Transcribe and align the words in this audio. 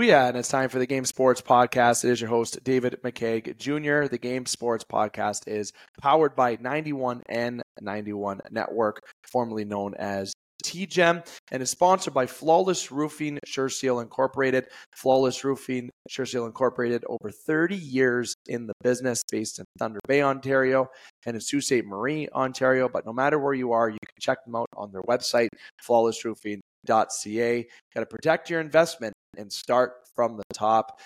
Booyah, 0.00 0.28
and 0.28 0.38
it's 0.38 0.48
time 0.48 0.70
for 0.70 0.78
the 0.78 0.86
Game 0.86 1.04
Sports 1.04 1.42
Podcast. 1.42 2.06
It 2.06 2.10
is 2.10 2.22
your 2.22 2.30
host, 2.30 2.64
David 2.64 2.96
McCaig 3.04 3.58
Jr. 3.58 4.08
The 4.08 4.16
Game 4.16 4.46
Sports 4.46 4.82
Podcast 4.82 5.42
is 5.46 5.74
powered 6.00 6.34
by 6.34 6.56
91N91 6.56 8.40
Network, 8.50 9.02
formerly 9.30 9.66
known 9.66 9.92
as 9.96 10.32
TGEM, 10.64 11.26
and 11.52 11.62
is 11.62 11.68
sponsored 11.68 12.14
by 12.14 12.24
Flawless 12.24 12.90
Roofing 12.90 13.38
Sure 13.44 13.68
Seal 13.68 14.00
Incorporated. 14.00 14.68
Flawless 14.96 15.44
Roofing 15.44 15.90
Sure 16.08 16.24
Seal 16.24 16.46
Incorporated, 16.46 17.04
over 17.06 17.30
30 17.30 17.76
years 17.76 18.34
in 18.46 18.66
the 18.66 18.72
business, 18.82 19.22
based 19.30 19.58
in 19.58 19.66
Thunder 19.78 20.00
Bay, 20.08 20.22
Ontario, 20.22 20.88
and 21.26 21.34
in 21.34 21.42
Sault 21.42 21.64
Ste. 21.64 21.84
Marie, 21.84 22.26
Ontario. 22.32 22.88
But 22.88 23.04
no 23.04 23.12
matter 23.12 23.38
where 23.38 23.52
you 23.52 23.72
are, 23.72 23.90
you 23.90 23.98
can 24.02 24.16
check 24.18 24.46
them 24.46 24.56
out 24.56 24.68
on 24.78 24.92
their 24.92 25.02
website, 25.02 25.48
flawlessroofing.ca. 25.86 27.66
Got 27.94 28.00
to 28.00 28.06
protect 28.06 28.48
your 28.48 28.62
investment 28.62 29.12
and 29.40 29.52
start 29.52 29.94
from 30.14 30.36
the 30.36 30.44
top. 30.54 31.00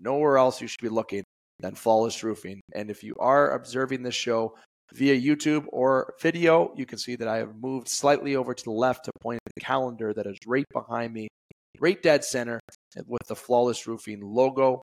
Nowhere 0.00 0.38
else 0.38 0.60
you 0.60 0.68
should 0.68 0.82
be 0.82 0.88
looking 0.88 1.24
than 1.60 1.74
Flawless 1.74 2.22
Roofing. 2.22 2.60
And 2.74 2.90
if 2.90 3.02
you 3.02 3.14
are 3.18 3.52
observing 3.52 4.02
this 4.02 4.14
show 4.14 4.54
via 4.92 5.18
YouTube 5.18 5.64
or 5.68 6.14
video, 6.20 6.72
you 6.76 6.86
can 6.86 6.98
see 6.98 7.16
that 7.16 7.28
I 7.28 7.38
have 7.38 7.56
moved 7.56 7.88
slightly 7.88 8.36
over 8.36 8.54
to 8.54 8.64
the 8.64 8.70
left 8.70 9.06
to 9.06 9.12
point 9.20 9.40
at 9.46 9.54
the 9.54 9.60
calendar 9.60 10.12
that 10.14 10.26
is 10.26 10.36
right 10.46 10.64
behind 10.72 11.12
me, 11.12 11.28
right 11.80 12.00
dead 12.02 12.24
center, 12.24 12.60
with 13.06 13.26
the 13.26 13.36
Flawless 13.36 13.86
Roofing 13.86 14.20
logo. 14.22 14.82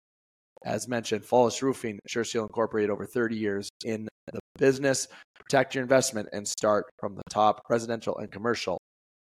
As 0.64 0.88
mentioned, 0.88 1.24
Flawless 1.24 1.62
Roofing, 1.62 2.00
Sure 2.06 2.24
Seal 2.24 2.42
Incorporated, 2.42 2.90
over 2.90 3.06
30 3.06 3.36
years 3.36 3.68
in 3.84 4.08
the 4.32 4.40
business. 4.58 5.08
Protect 5.38 5.74
your 5.74 5.82
investment 5.82 6.28
and 6.32 6.46
start 6.46 6.84
from 6.98 7.14
the 7.14 7.22
top, 7.30 7.62
residential 7.70 8.18
and 8.18 8.30
commercial 8.30 8.77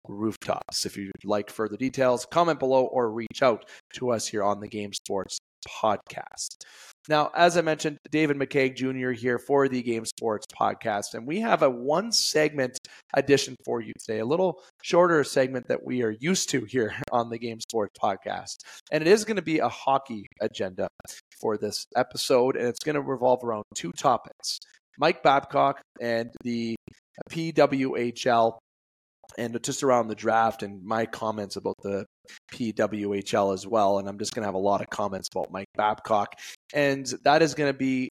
rooftops. 0.08 0.86
If 0.86 0.96
you'd 0.96 1.12
like 1.24 1.50
further 1.50 1.76
details, 1.76 2.26
comment 2.26 2.58
below 2.58 2.84
or 2.84 3.10
reach 3.10 3.42
out 3.42 3.64
to 3.94 4.10
us 4.10 4.26
here 4.26 4.42
on 4.42 4.60
the 4.60 4.68
Game 4.68 4.92
Sports 4.92 5.38
podcast. 5.68 6.56
Now, 7.08 7.30
as 7.34 7.58
I 7.58 7.60
mentioned, 7.60 7.98
David 8.10 8.38
McCaig 8.38 8.76
Jr. 8.76 9.10
here 9.10 9.38
for 9.38 9.68
the 9.68 9.82
Game 9.82 10.06
Sports 10.06 10.46
podcast, 10.58 11.12
and 11.12 11.26
we 11.26 11.40
have 11.40 11.62
a 11.62 11.68
one 11.68 12.12
segment 12.12 12.78
edition 13.14 13.56
for 13.64 13.82
you 13.82 13.92
today, 13.98 14.20
a 14.20 14.24
little 14.26 14.62
shorter 14.82 15.22
segment 15.22 15.68
that 15.68 15.84
we 15.84 16.02
are 16.02 16.14
used 16.18 16.48
to 16.50 16.64
here 16.64 16.94
on 17.12 17.28
the 17.28 17.38
Game 17.38 17.60
Sports 17.60 17.92
podcast. 18.02 18.56
And 18.90 19.02
it 19.02 19.06
is 19.06 19.24
going 19.24 19.36
to 19.36 19.42
be 19.42 19.58
a 19.58 19.68
hockey 19.68 20.26
agenda 20.40 20.88
for 21.40 21.58
this 21.58 21.86
episode, 21.94 22.56
and 22.56 22.66
it's 22.66 22.82
going 22.82 22.94
to 22.94 23.02
revolve 23.02 23.44
around 23.44 23.64
two 23.74 23.92
topics 23.92 24.60
Mike 24.98 25.22
Babcock 25.22 25.80
and 26.00 26.30
the 26.42 26.76
PWHL 27.30 28.58
and 29.38 29.60
just 29.62 29.82
around 29.82 30.08
the 30.08 30.14
draft 30.14 30.62
and 30.62 30.82
my 30.84 31.06
comments 31.06 31.56
about 31.56 31.76
the 31.82 32.06
PWHL 32.52 33.54
as 33.54 33.66
well. 33.66 33.98
And 33.98 34.08
I'm 34.08 34.18
just 34.18 34.34
going 34.34 34.42
to 34.42 34.46
have 34.46 34.54
a 34.54 34.58
lot 34.58 34.80
of 34.80 34.90
comments 34.90 35.28
about 35.32 35.50
Mike 35.50 35.68
Babcock. 35.76 36.34
And 36.72 37.06
that 37.24 37.42
is 37.42 37.54
going 37.54 37.72
to 37.72 37.78
be 37.78 38.10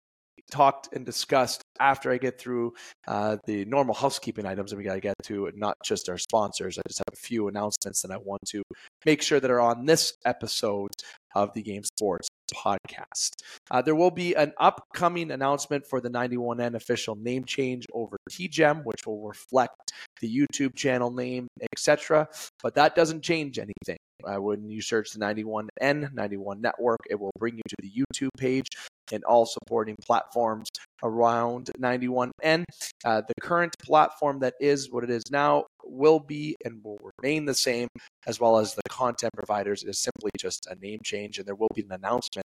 talked 0.52 0.89
and 0.94 1.05
discussed 1.05 1.61
after 1.80 2.11
I 2.11 2.17
get 2.17 2.39
through 2.39 2.73
uh, 3.08 3.38
the 3.45 3.66
normal 3.66 3.95
housekeeping 3.95 4.45
items 4.45 4.72
that 4.72 4.77
we 4.77 4.83
got 4.83 4.95
to 4.95 5.02
get 5.02 5.16
to, 5.23 5.52
not 5.55 5.78
just 5.83 6.09
our 6.09 6.17
sponsors. 6.17 6.78
I 6.78 6.81
just 6.88 7.00
have 7.00 7.13
a 7.13 7.17
few 7.17 7.47
announcements 7.47 8.02
that 8.02 8.11
I 8.11 8.17
want 8.17 8.41
to 8.47 8.63
make 9.05 9.22
sure 9.22 9.39
that 9.39 9.52
are 9.52 9.61
on 9.61 9.86
this 9.86 10.13
episode 10.25 10.91
of 11.36 11.53
the 11.53 11.61
Game 11.61 11.83
Sports 11.83 12.28
podcast. 12.53 13.31
Uh, 13.69 13.81
there 13.81 13.95
will 13.95 14.11
be 14.11 14.33
an 14.36 14.52
upcoming 14.59 15.31
announcement 15.31 15.86
for 15.88 16.02
the 16.02 16.09
91N 16.09 16.75
official 16.75 17.16
name 17.16 17.45
change 17.45 17.85
over 17.94 18.17
TGEM, 18.30 18.83
which 18.83 19.06
will 19.06 19.25
reflect 19.25 19.94
the 20.19 20.30
YouTube 20.30 20.75
channel 20.75 21.11
name, 21.11 21.47
etc. 21.72 22.28
But 22.61 22.75
that 22.75 22.95
doesn't 22.95 23.23
change 23.23 23.59
anything. 23.59 23.97
Uh, 24.23 24.41
when 24.41 24.69
you 24.69 24.81
search 24.81 25.11
the 25.11 25.19
91N, 25.19 26.13
91 26.13 26.61
Network, 26.61 27.00
it 27.09 27.19
will 27.19 27.31
bring 27.39 27.56
you 27.56 27.63
to 27.67 27.75
the 27.81 27.89
YouTube 27.89 28.30
page 28.38 28.67
and 29.12 29.23
all 29.23 29.45
supporting 29.45 29.96
platforms 30.06 30.69
around 31.03 31.69
91N. 31.80 32.63
Uh, 33.03 33.22
the 33.28 33.34
current 33.41 33.75
platform 33.84 34.40
that 34.40 34.53
is 34.59 34.91
what 34.91 35.03
it 35.03 35.09
is 35.09 35.24
now 35.31 35.66
will 35.84 36.19
be 36.19 36.56
and 36.66 36.84
will 36.84 37.00
remain 37.22 37.46
the 37.46 37.56
same, 37.56 37.88
as 38.28 38.40
well 38.40 38.58
as 38.58 38.75
the 38.75 38.81
content 38.90 39.34
providers. 39.34 39.84
It 39.84 39.90
is 39.90 40.00
simply 40.00 40.31
just 40.40 40.68
a 40.68 40.75
name 40.75 41.00
change, 41.03 41.38
and 41.38 41.47
there 41.47 41.56
will 41.56 41.72
be 41.75 41.81
an 41.81 41.91
announcement 41.91 42.46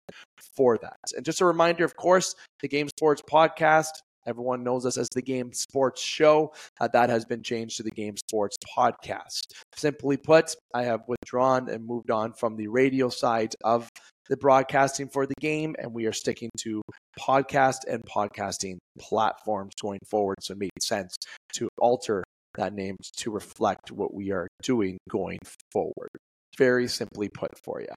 for 0.56 0.78
that. 0.78 0.98
And 1.16 1.24
just 1.24 1.40
a 1.40 1.46
reminder, 1.46 1.84
of 1.84 1.96
course, 1.96 2.34
the 2.60 2.68
Game 2.68 2.88
Sports 2.88 3.22
Podcast 3.30 3.92
Everyone 4.26 4.62
knows 4.62 4.86
us 4.86 4.96
as 4.96 5.08
the 5.08 5.22
Game 5.22 5.52
Sports 5.52 6.00
Show. 6.00 6.52
Uh, 6.80 6.88
that 6.88 7.10
has 7.10 7.24
been 7.24 7.42
changed 7.42 7.76
to 7.78 7.82
the 7.82 7.90
Game 7.90 8.16
Sports 8.16 8.56
Podcast. 8.76 9.52
Simply 9.74 10.16
put, 10.16 10.54
I 10.74 10.84
have 10.84 11.02
withdrawn 11.08 11.68
and 11.68 11.84
moved 11.84 12.10
on 12.10 12.32
from 12.32 12.56
the 12.56 12.68
radio 12.68 13.08
side 13.08 13.54
of 13.64 13.88
the 14.28 14.36
broadcasting 14.36 15.08
for 15.08 15.26
the 15.26 15.34
game, 15.40 15.74
and 15.78 15.92
we 15.92 16.06
are 16.06 16.12
sticking 16.12 16.50
to 16.60 16.82
podcast 17.18 17.78
and 17.88 18.02
podcasting 18.04 18.78
platforms 18.98 19.72
going 19.80 20.00
forward. 20.08 20.38
So 20.40 20.52
it 20.52 20.58
made 20.58 20.70
sense 20.80 21.16
to 21.54 21.68
alter 21.78 22.24
that 22.56 22.74
name 22.74 22.96
to 23.16 23.30
reflect 23.30 23.90
what 23.90 24.14
we 24.14 24.30
are 24.30 24.46
doing 24.62 24.98
going 25.08 25.38
forward. 25.72 26.10
Very 26.58 26.86
simply 26.88 27.28
put 27.28 27.50
for 27.64 27.80
you. 27.80 27.88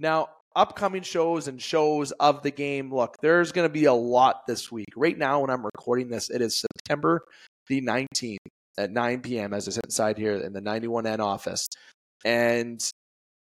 Now, 0.00 0.28
upcoming 0.54 1.02
shows 1.02 1.48
and 1.48 1.60
shows 1.60 2.12
of 2.12 2.42
the 2.42 2.50
game. 2.50 2.94
Look, 2.94 3.16
there's 3.20 3.52
going 3.52 3.68
to 3.68 3.72
be 3.72 3.84
a 3.84 3.92
lot 3.92 4.46
this 4.46 4.70
week. 4.70 4.88
Right 4.96 5.18
now, 5.18 5.40
when 5.40 5.50
I'm 5.50 5.64
recording 5.64 6.08
this, 6.08 6.30
it 6.30 6.40
is 6.40 6.60
September 6.60 7.22
the 7.68 7.82
19th 7.82 8.38
at 8.78 8.90
9 8.90 9.20
p.m. 9.22 9.52
as 9.52 9.66
I 9.68 9.72
sit 9.72 9.84
inside 9.84 10.18
here 10.18 10.36
in 10.36 10.52
the 10.52 10.60
91N 10.60 11.18
office. 11.18 11.66
And 12.24 12.80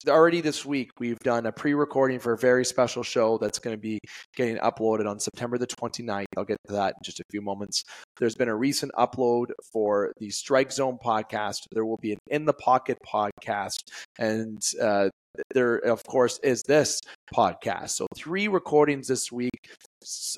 already 0.09 0.41
this 0.41 0.65
week, 0.65 0.91
we've 0.99 1.19
done 1.21 1.47
a 1.47 1.53
pre 1.53 1.75
recording 1.75 2.19
for 2.19 2.33
a 2.33 2.39
very 2.39 2.65
special 2.65 3.03
show 3.03 3.39
that's 3.39 3.59
going 3.59 3.77
to 3.77 3.81
be 3.81 3.99
getting 4.37 4.57
uploaded 4.59 5.09
on 5.09 5.19
September 5.19 5.59
the 5.59 5.67
29th. 5.67 6.27
I'll 6.37 6.45
get 6.45 6.59
to 6.69 6.75
that 6.75 6.95
in 6.97 7.03
just 7.05 7.21
a 7.21 7.25
few 7.31 7.43
moments. 7.43 7.85
There's 8.19 8.35
been 8.35 8.49
a 8.49 8.57
recent 8.57 8.93
upload 8.99 9.47
for 9.73 10.13
the 10.19 10.31
Strike 10.31 10.73
Zone 10.73 10.99
podcast. 11.05 11.67
There 11.73 11.85
will 11.85 11.99
be 11.99 12.13
an 12.13 12.19
In 12.29 12.45
the 12.45 12.55
Pocket 12.55 12.99
podcast. 13.07 13.79
And 14.19 14.63
uh, 14.81 15.11
there, 15.55 15.77
of 15.77 16.03
course, 16.05 16.39
is 16.43 16.63
this 16.63 17.01
podcast. 17.35 17.91
So, 17.91 18.07
three 18.17 18.49
recordings 18.49 19.09
this 19.09 19.31
week, 19.31 19.71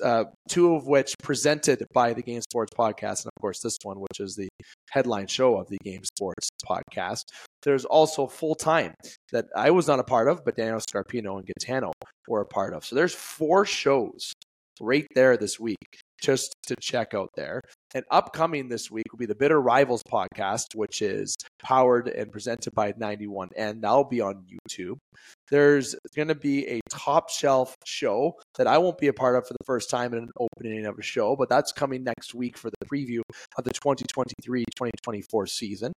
uh, 0.03 0.25
two 0.49 0.75
of 0.75 0.85
which 0.85 1.15
presented 1.21 1.85
by 1.93 2.13
the 2.13 2.21
Game 2.21 2.41
Sports 2.41 2.73
Podcast, 2.77 3.23
and 3.23 3.31
of 3.35 3.41
course, 3.41 3.59
this 3.59 3.77
one, 3.83 3.99
which 3.99 4.19
is 4.19 4.35
the 4.35 4.49
headline 4.91 5.27
show 5.27 5.57
of 5.57 5.67
the 5.69 5.77
Game 5.83 6.03
Sports 6.03 6.49
Podcast. 6.67 7.23
There's 7.63 7.85
also 7.85 8.27
full 8.27 8.55
time 8.55 8.93
that 9.31 9.45
I 9.55 9.71
was 9.71 9.87
not 9.87 9.99
a 9.99 10.03
part 10.03 10.27
of, 10.27 10.43
but 10.45 10.55
Daniel 10.55 10.79
Scarpino 10.79 11.37
and 11.37 11.45
Gaetano 11.45 11.91
were 12.27 12.41
a 12.41 12.45
part 12.45 12.73
of. 12.73 12.85
So, 12.85 12.95
there's 12.95 13.15
four 13.15 13.65
shows 13.65 14.33
right 14.81 15.05
there 15.15 15.37
this 15.37 15.59
week 15.59 15.99
just 16.21 16.55
to 16.67 16.75
check 16.79 17.13
out 17.13 17.29
there. 17.35 17.61
And 17.93 18.03
upcoming 18.09 18.69
this 18.69 18.89
week 18.89 19.03
will 19.11 19.19
be 19.19 19.25
the 19.25 19.35
Bitter 19.35 19.61
Rivals 19.61 20.01
podcast, 20.03 20.73
which 20.73 21.01
is 21.01 21.35
powered 21.61 22.07
and 22.07 22.31
presented 22.31 22.73
by 22.73 22.93
91, 22.97 23.49
and 23.55 23.83
that'll 23.83 24.05
be 24.05 24.21
on 24.21 24.45
YouTube. 24.45 24.97
There's 25.51 25.95
going 26.15 26.29
to 26.29 26.35
be 26.35 26.65
a 26.67 26.79
top 26.89 27.29
shelf 27.29 27.75
show 27.85 28.33
that 28.55 28.67
I 28.67 28.77
won't 28.77 28.97
be 28.97 29.07
a 29.07 29.13
part 29.13 29.35
of 29.35 29.45
for 29.45 29.53
the 29.53 29.65
first 29.65 29.89
time 29.89 30.13
in 30.13 30.23
an 30.23 30.29
opening 30.39 30.85
of 30.85 30.97
a 30.97 31.03
show, 31.03 31.35
but 31.35 31.49
that's 31.49 31.71
coming 31.71 32.03
next 32.03 32.33
week 32.33 32.57
for 32.57 32.69
the 32.69 32.85
preview 32.85 33.21
of 33.57 33.63
the 33.63 33.73
2023 33.73 34.63
2024 34.75 35.47
season. 35.47 35.93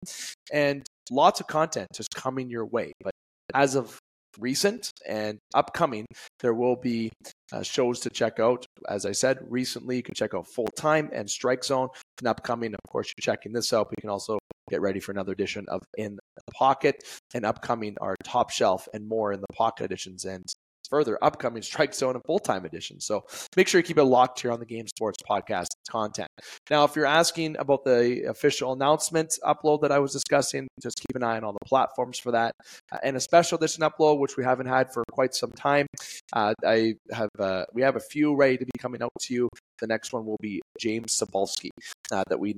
And 0.52 0.84
lots 1.10 1.40
of 1.40 1.46
content 1.46 1.88
just 1.94 2.14
coming 2.14 2.50
your 2.50 2.66
way. 2.66 2.92
But 3.02 3.12
as 3.54 3.74
of 3.74 3.98
recent 4.38 4.90
and 5.06 5.38
upcoming, 5.54 6.06
there 6.40 6.54
will 6.54 6.76
be 6.76 7.10
uh, 7.52 7.62
shows 7.62 8.00
to 8.00 8.10
check 8.10 8.40
out. 8.40 8.66
As 8.88 9.06
I 9.06 9.12
said, 9.12 9.38
recently 9.48 9.96
you 9.96 10.02
can 10.02 10.14
check 10.14 10.34
out 10.34 10.46
Full 10.46 10.68
Time 10.76 11.10
and 11.12 11.28
Strike 11.28 11.64
Zone. 11.64 11.88
And 12.20 12.28
upcoming, 12.28 12.74
of 12.74 12.90
course, 12.90 13.12
you're 13.16 13.34
checking 13.34 13.52
this 13.52 13.72
out. 13.72 13.90
We 13.90 14.00
can 14.00 14.10
also 14.10 14.38
get 14.70 14.80
ready 14.80 15.00
for 15.00 15.12
another 15.12 15.32
edition 15.32 15.64
of 15.68 15.82
In 15.96 16.18
the 16.34 16.52
Pocket. 16.52 17.02
And 17.34 17.44
upcoming 17.44 17.96
are 18.00 18.16
Top 18.24 18.50
Shelf 18.50 18.88
and 18.92 19.08
more 19.08 19.32
in 19.32 19.40
the 19.40 19.52
Pocket 19.54 19.84
editions. 19.84 20.24
And 20.24 20.44
further 20.88 21.18
upcoming 21.22 21.62
Strike 21.66 21.94
Zone 21.94 22.14
and 22.14 22.24
full 22.24 22.38
time 22.38 22.64
edition. 22.64 23.00
So 23.00 23.24
make 23.56 23.68
sure 23.68 23.78
you 23.78 23.84
keep 23.84 23.98
it 23.98 24.04
locked 24.04 24.40
here 24.40 24.52
on 24.52 24.60
the 24.60 24.66
Game 24.66 24.86
Sports 24.86 25.18
Podcast 25.28 25.68
content. 25.88 26.28
Now, 26.70 26.84
if 26.84 26.96
you're 26.96 27.06
asking 27.06 27.56
about 27.58 27.84
the 27.84 28.24
official 28.28 28.72
announcement 28.72 29.38
upload 29.44 29.82
that 29.82 29.92
I 29.92 29.98
was 29.98 30.12
discussing, 30.12 30.68
just 30.80 30.98
keep 30.98 31.16
an 31.16 31.22
eye 31.22 31.36
on 31.36 31.44
all 31.44 31.52
the 31.52 31.66
platforms 31.66 32.18
for 32.18 32.32
that. 32.32 32.52
Uh, 32.90 32.98
and 33.02 33.16
a 33.16 33.20
special 33.20 33.58
edition 33.58 33.82
upload, 33.82 34.18
which 34.18 34.36
we 34.36 34.44
haven't 34.44 34.66
had 34.66 34.92
for 34.92 35.04
quite 35.10 35.34
some 35.34 35.52
time. 35.52 35.86
Uh, 36.32 36.54
I 36.64 36.94
have 37.12 37.30
uh, 37.38 37.64
we 37.72 37.82
have 37.82 37.96
a 37.96 38.00
few 38.00 38.34
ready 38.34 38.56
to 38.58 38.64
be 38.64 38.78
coming 38.78 39.02
out 39.02 39.12
to 39.22 39.34
you. 39.34 39.48
The 39.80 39.86
next 39.86 40.12
one 40.12 40.24
will 40.24 40.38
be 40.40 40.60
James 40.80 41.18
Sabalski 41.18 41.70
uh, 42.10 42.22
that 42.28 42.38
we 42.38 42.54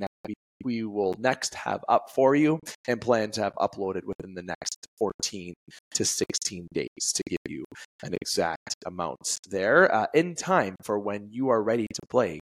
we 0.64 0.84
will 0.84 1.14
next 1.19 1.55
have 1.55 1.84
up 1.88 2.10
for 2.10 2.34
you 2.34 2.58
and 2.87 3.00
plan 3.00 3.31
to 3.32 3.43
have 3.43 3.55
uploaded 3.55 4.05
within 4.05 4.34
the 4.34 4.43
next 4.43 4.87
14 4.99 5.55
to 5.94 6.05
16 6.05 6.66
days 6.72 7.12
to 7.14 7.22
give 7.28 7.38
you 7.49 7.64
an 8.02 8.14
exact 8.20 8.76
amount 8.87 9.38
there 9.49 9.93
uh, 9.94 10.06
in 10.14 10.34
time 10.34 10.75
for 10.82 10.99
when 10.99 11.28
you 11.31 11.49
are 11.49 11.62
ready 11.62 11.87
to 11.94 12.00
play 12.08 12.40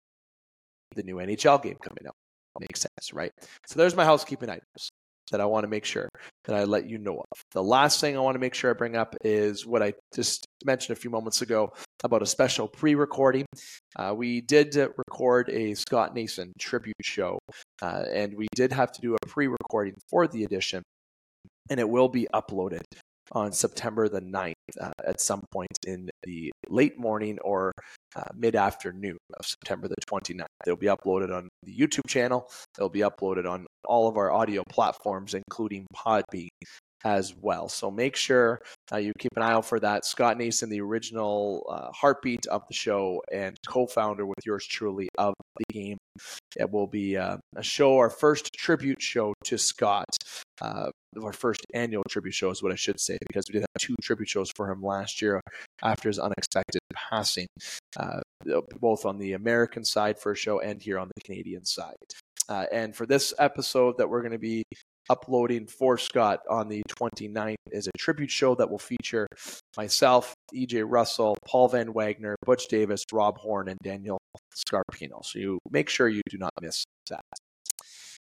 the 0.94 1.03
new 1.03 1.17
NHL 1.17 1.62
game 1.62 1.76
coming 1.81 2.06
up. 2.06 2.14
Makes 2.61 2.81
sense, 2.81 3.12
right? 3.14 3.32
So 3.67 3.79
there's 3.79 3.97
my 3.97 4.05
housekeeping 4.05 4.50
items. 4.50 4.91
That 5.31 5.41
I 5.41 5.45
want 5.47 5.65
to 5.65 5.69
make 5.69 5.85
sure 5.85 6.09
that 6.45 6.57
I 6.57 6.65
let 6.65 6.89
you 6.89 6.99
know 6.99 7.19
of. 7.19 7.41
The 7.53 7.63
last 7.63 8.01
thing 8.01 8.17
I 8.17 8.21
want 8.21 8.35
to 8.35 8.41
make 8.41 8.55
sure 8.55 8.71
I 8.71 8.75
bring 8.75 8.97
up 8.97 9.17
is 9.23 9.67
what 9.67 9.83
I 9.83 9.95
just 10.15 10.47
mentioned 10.65 10.97
a 10.97 11.01
few 11.01 11.11
moments 11.11 11.43
ago 11.43 11.73
about 12.05 12.23
a 12.23 12.27
special 12.27 12.69
pre 12.69 12.95
recording. 12.95 13.47
Uh, 13.97 14.15
we 14.17 14.41
did 14.41 14.77
record 14.97 15.49
a 15.51 15.75
Scott 15.75 16.15
Nason 16.15 16.53
tribute 16.59 16.97
show, 17.03 17.39
uh, 17.81 18.05
and 18.13 18.35
we 18.35 18.49
did 18.55 18.73
have 18.73 18.93
to 18.93 19.01
do 19.01 19.15
a 19.15 19.27
pre 19.27 19.47
recording 19.49 19.95
for 20.11 20.27
the 20.27 20.45
edition, 20.45 20.83
and 21.71 21.79
it 21.79 21.89
will 21.89 22.09
be 22.09 22.27
uploaded 22.35 22.83
on 23.32 23.52
September 23.52 24.08
the 24.08 24.20
9th 24.20 24.55
uh, 24.81 24.90
at 25.05 25.20
some 25.20 25.43
point 25.52 25.76
in 25.87 26.08
the 26.25 26.52
late 26.69 26.99
morning 26.99 27.38
or 27.40 27.73
uh, 28.14 28.25
mid 28.34 28.55
afternoon 28.56 29.19
of 29.38 29.46
September 29.46 29.88
the 29.88 29.96
29th. 30.06 30.44
They'll 30.64 30.76
be 30.76 30.87
uploaded 30.87 31.34
on 31.34 31.49
the 31.62 31.76
YouTube 31.76 32.06
channel. 32.06 32.49
They'll 32.76 32.88
be 32.88 33.00
uploaded 33.00 33.50
on 33.50 33.67
all 33.84 34.08
of 34.08 34.17
our 34.17 34.31
audio 34.31 34.62
platforms, 34.69 35.34
including 35.34 35.87
Podbean 35.96 36.49
as 37.04 37.34
well. 37.40 37.69
So 37.69 37.90
make 37.90 38.16
sure 38.16 38.60
uh, 38.93 38.99
you 38.99 39.12
keep 39.19 39.32
an 39.37 39.43
eye 39.43 39.52
out 39.52 39.66
for 39.66 39.81
that. 39.81 40.04
Scott 40.04 40.38
Nason, 40.38 40.70
the 40.70 40.81
original 40.81 41.66
uh, 41.69 41.90
heartbeat 41.93 42.46
of 42.46 42.62
the 42.69 42.75
show 42.75 43.22
and 43.32 43.56
co-founder 43.66 44.26
with 44.26 44.38
yours 44.44 44.66
truly 44.66 45.08
of 45.19 45.34
the 45.56 45.64
game. 45.72 45.99
It 46.58 46.70
will 46.70 46.87
be 46.87 47.16
uh, 47.16 47.38
a 47.56 47.62
show, 47.62 47.96
our 47.96 48.10
first 48.10 48.52
tribute 48.52 49.00
show 49.00 49.34
to 49.44 49.58
Scott. 49.58 50.16
Uh, 50.60 50.90
our 51.22 51.32
first 51.32 51.66
annual 51.75 52.04
tribute 52.08 52.34
show 52.34 52.50
is 52.50 52.62
what 52.62 52.72
I 52.72 52.76
should 52.76 53.00
say, 53.00 53.19
because 53.26 53.44
we 53.49 53.54
did 53.54 53.62
have 53.62 53.81
two 53.81 53.96
tribute 54.02 54.28
shows 54.28 54.50
for 54.54 54.70
him 54.70 54.82
last 54.82 55.20
year 55.20 55.40
after 55.82 56.08
his 56.08 56.19
unexpected 56.19 56.81
passing, 56.94 57.46
uh, 57.96 58.20
both 58.81 59.04
on 59.04 59.19
the 59.19 59.32
American 59.32 59.84
side 59.84 60.19
for 60.19 60.32
a 60.32 60.37
show 60.37 60.60
and 60.60 60.81
here 60.81 60.99
on 60.99 61.10
the 61.14 61.20
Canadian 61.22 61.64
side. 61.64 61.96
Uh, 62.49 62.66
and 62.72 62.94
for 62.94 63.06
this 63.06 63.32
episode 63.38 63.99
that 63.99 64.08
we're 64.08 64.20
going 64.20 64.32
to 64.32 64.38
be 64.38 64.62
uploading 65.10 65.66
for 65.66 65.99
Scott 65.99 66.40
on 66.49 66.69
the 66.69 66.82
29th 66.88 67.56
is 67.70 67.87
a 67.87 67.99
tribute 67.99 68.31
show 68.31 68.54
that 68.54 68.70
will 68.70 68.78
feature 68.78 69.26
myself, 69.76 70.34
EJ 70.54 70.84
Russell, 70.87 71.37
Paul 71.46 71.69
Van 71.69 71.93
Wagner, 71.93 72.37
Butch 72.44 72.69
Davis, 72.69 73.04
Rob 73.12 73.38
Horn, 73.38 73.69
and 73.69 73.78
Daniel 73.82 74.19
Scarpino. 74.54 75.25
So 75.25 75.38
you 75.38 75.58
make 75.70 75.88
sure 75.88 76.08
you 76.08 76.22
do 76.31 76.38
not 76.38 76.52
miss 76.60 76.84
that. 77.10 77.22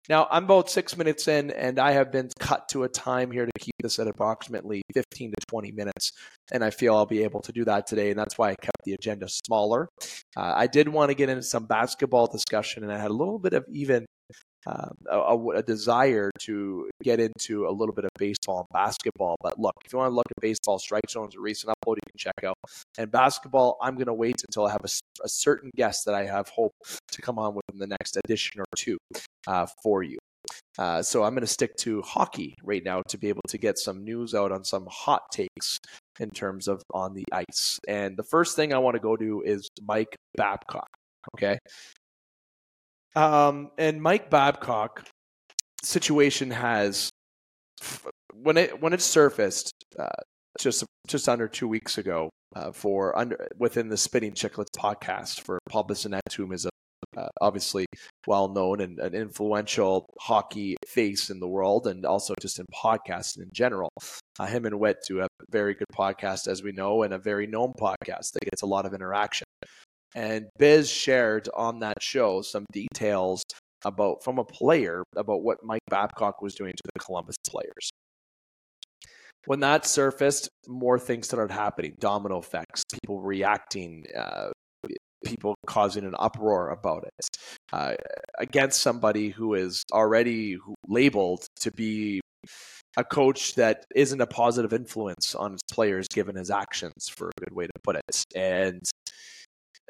Now, 0.08 0.26
I'm 0.30 0.44
about 0.44 0.70
six 0.70 0.96
minutes 0.96 1.28
in, 1.28 1.50
and 1.50 1.78
I 1.78 1.92
have 1.92 2.10
been 2.10 2.30
cut 2.38 2.68
to 2.70 2.84
a 2.84 2.88
time 2.88 3.30
here 3.30 3.44
to 3.44 3.52
keep 3.60 3.74
this 3.80 3.98
at 3.98 4.08
approximately 4.08 4.82
15 4.94 5.30
to 5.30 5.36
20 5.46 5.72
minutes. 5.72 6.12
And 6.50 6.64
I 6.64 6.70
feel 6.70 6.96
I'll 6.96 7.06
be 7.06 7.22
able 7.22 7.40
to 7.42 7.52
do 7.52 7.64
that 7.66 7.86
today, 7.86 8.10
and 8.10 8.18
that's 8.18 8.38
why 8.38 8.50
I 8.50 8.54
kept 8.56 8.82
the 8.84 8.94
agenda 8.94 9.28
smaller. 9.28 9.88
Uh, 10.36 10.54
I 10.56 10.66
did 10.66 10.88
want 10.88 11.10
to 11.10 11.14
get 11.14 11.28
into 11.28 11.42
some 11.42 11.66
basketball 11.66 12.26
discussion, 12.26 12.82
and 12.82 12.92
I 12.92 12.98
had 12.98 13.10
a 13.10 13.14
little 13.14 13.38
bit 13.38 13.52
of 13.52 13.66
even 13.70 14.06
um, 14.66 14.94
a, 15.10 15.58
a, 15.58 15.62
desire 15.62 16.30
to 16.40 16.90
get 17.02 17.18
into 17.18 17.66
a 17.66 17.70
little 17.70 17.94
bit 17.94 18.04
of 18.04 18.10
baseball 18.18 18.58
and 18.58 18.68
basketball. 18.72 19.36
But 19.40 19.58
look, 19.58 19.74
if 19.84 19.92
you 19.92 19.98
want 19.98 20.10
to 20.10 20.14
look 20.14 20.26
at 20.30 20.40
baseball, 20.40 20.78
Strike 20.78 21.08
Zone's 21.08 21.34
a 21.34 21.40
recent 21.40 21.72
upload 21.72 21.96
you 21.96 22.10
can 22.10 22.18
check 22.18 22.44
out. 22.44 22.56
And 22.98 23.10
basketball, 23.10 23.78
I'm 23.80 23.94
going 23.94 24.06
to 24.06 24.14
wait 24.14 24.42
until 24.46 24.66
I 24.66 24.72
have 24.72 24.84
a, 24.84 24.90
a, 25.24 25.28
certain 25.28 25.70
guest 25.76 26.04
that 26.04 26.14
I 26.14 26.26
have 26.26 26.48
hope 26.48 26.74
to 27.12 27.22
come 27.22 27.38
on 27.38 27.54
within 27.54 27.78
the 27.78 27.86
next 27.86 28.18
edition 28.22 28.60
or 28.60 28.66
two 28.76 28.98
uh, 29.46 29.66
for 29.82 30.02
you. 30.02 30.18
Uh, 30.78 31.02
so 31.02 31.22
I'm 31.22 31.32
going 31.32 31.42
to 31.42 31.46
stick 31.46 31.76
to 31.78 32.02
hockey 32.02 32.54
right 32.62 32.82
now 32.84 33.02
to 33.08 33.18
be 33.18 33.28
able 33.28 33.42
to 33.48 33.58
get 33.58 33.78
some 33.78 34.04
news 34.04 34.34
out 34.34 34.52
on 34.52 34.64
some 34.64 34.86
hot 34.90 35.22
takes 35.32 35.78
in 36.18 36.30
terms 36.30 36.68
of 36.68 36.82
on 36.92 37.14
the 37.14 37.24
ice. 37.32 37.78
And 37.88 38.16
the 38.16 38.22
first 38.22 38.56
thing 38.56 38.72
I 38.72 38.78
want 38.78 38.94
to 38.94 39.00
go 39.00 39.16
to 39.16 39.42
is 39.44 39.68
Mike 39.82 40.16
Babcock. 40.36 40.88
Okay, 41.36 41.58
um, 43.16 43.70
and 43.78 44.00
Mike 44.02 44.30
Babcock 44.30 45.06
situation 45.82 46.50
has 46.50 47.10
when 48.34 48.56
it 48.56 48.80
when 48.80 48.92
it 48.92 49.00
surfaced 49.00 49.72
uh, 49.98 50.08
just 50.58 50.84
just 51.06 51.28
under 51.28 51.48
two 51.48 51.68
weeks 51.68 51.98
ago 51.98 52.30
uh, 52.54 52.72
for 52.72 53.16
under 53.16 53.48
within 53.58 53.88
the 53.88 53.96
Spittin' 53.96 54.32
Chiclets 54.32 54.76
podcast 54.76 55.40
for 55.40 55.58
Paul 55.68 55.86
Bissonnette, 55.86 56.32
whom 56.36 56.52
is 56.52 56.66
a 56.66 56.70
uh, 57.16 57.28
obviously 57.40 57.86
well 58.26 58.48
known 58.48 58.80
and 58.80 58.98
an 59.00 59.14
influential 59.14 60.06
hockey 60.20 60.76
face 60.86 61.30
in 61.30 61.40
the 61.40 61.48
world, 61.48 61.86
and 61.86 62.04
also 62.04 62.34
just 62.40 62.58
in 62.58 62.66
podcasting 62.72 63.42
in 63.42 63.50
general. 63.52 63.90
Uh, 64.38 64.46
him 64.46 64.64
and 64.64 64.78
Whit 64.78 64.98
do 65.08 65.20
a 65.20 65.28
very 65.50 65.74
good 65.74 65.88
podcast, 65.94 66.46
as 66.46 66.62
we 66.62 66.72
know, 66.72 67.02
and 67.02 67.12
a 67.12 67.18
very 67.18 67.46
known 67.46 67.72
podcast 67.78 68.32
that 68.32 68.44
gets 68.44 68.62
a 68.62 68.66
lot 68.66 68.86
of 68.86 68.94
interaction. 68.94 69.46
And 70.14 70.46
Biz 70.58 70.90
shared 70.90 71.48
on 71.54 71.80
that 71.80 72.02
show 72.02 72.42
some 72.42 72.66
details 72.72 73.42
about 73.84 74.22
from 74.22 74.38
a 74.38 74.44
player 74.44 75.02
about 75.16 75.42
what 75.42 75.58
Mike 75.62 75.82
Babcock 75.88 76.42
was 76.42 76.54
doing 76.54 76.72
to 76.72 76.82
the 76.92 77.00
Columbus 77.00 77.36
players. 77.48 77.90
When 79.46 79.60
that 79.60 79.86
surfaced, 79.86 80.50
more 80.68 80.98
things 80.98 81.26
started 81.26 81.52
happening 81.52 81.94
domino 81.98 82.38
effects, 82.38 82.84
people 82.92 83.22
reacting, 83.22 84.04
uh, 84.14 84.50
people 85.24 85.54
causing 85.66 86.04
an 86.04 86.14
uproar 86.18 86.70
about 86.70 87.04
it 87.04 87.26
uh, 87.72 87.94
against 88.38 88.82
somebody 88.82 89.30
who 89.30 89.54
is 89.54 89.82
already 89.92 90.58
labeled 90.88 91.46
to 91.60 91.70
be 91.72 92.20
a 92.96 93.04
coach 93.04 93.54
that 93.54 93.84
isn't 93.94 94.20
a 94.20 94.26
positive 94.26 94.72
influence 94.72 95.34
on 95.34 95.52
his 95.52 95.60
players 95.70 96.06
given 96.12 96.36
his 96.36 96.50
actions, 96.50 97.08
for 97.08 97.28
a 97.28 97.40
good 97.40 97.54
way 97.54 97.66
to 97.66 97.72
put 97.82 97.96
it. 97.96 98.24
And 98.36 98.80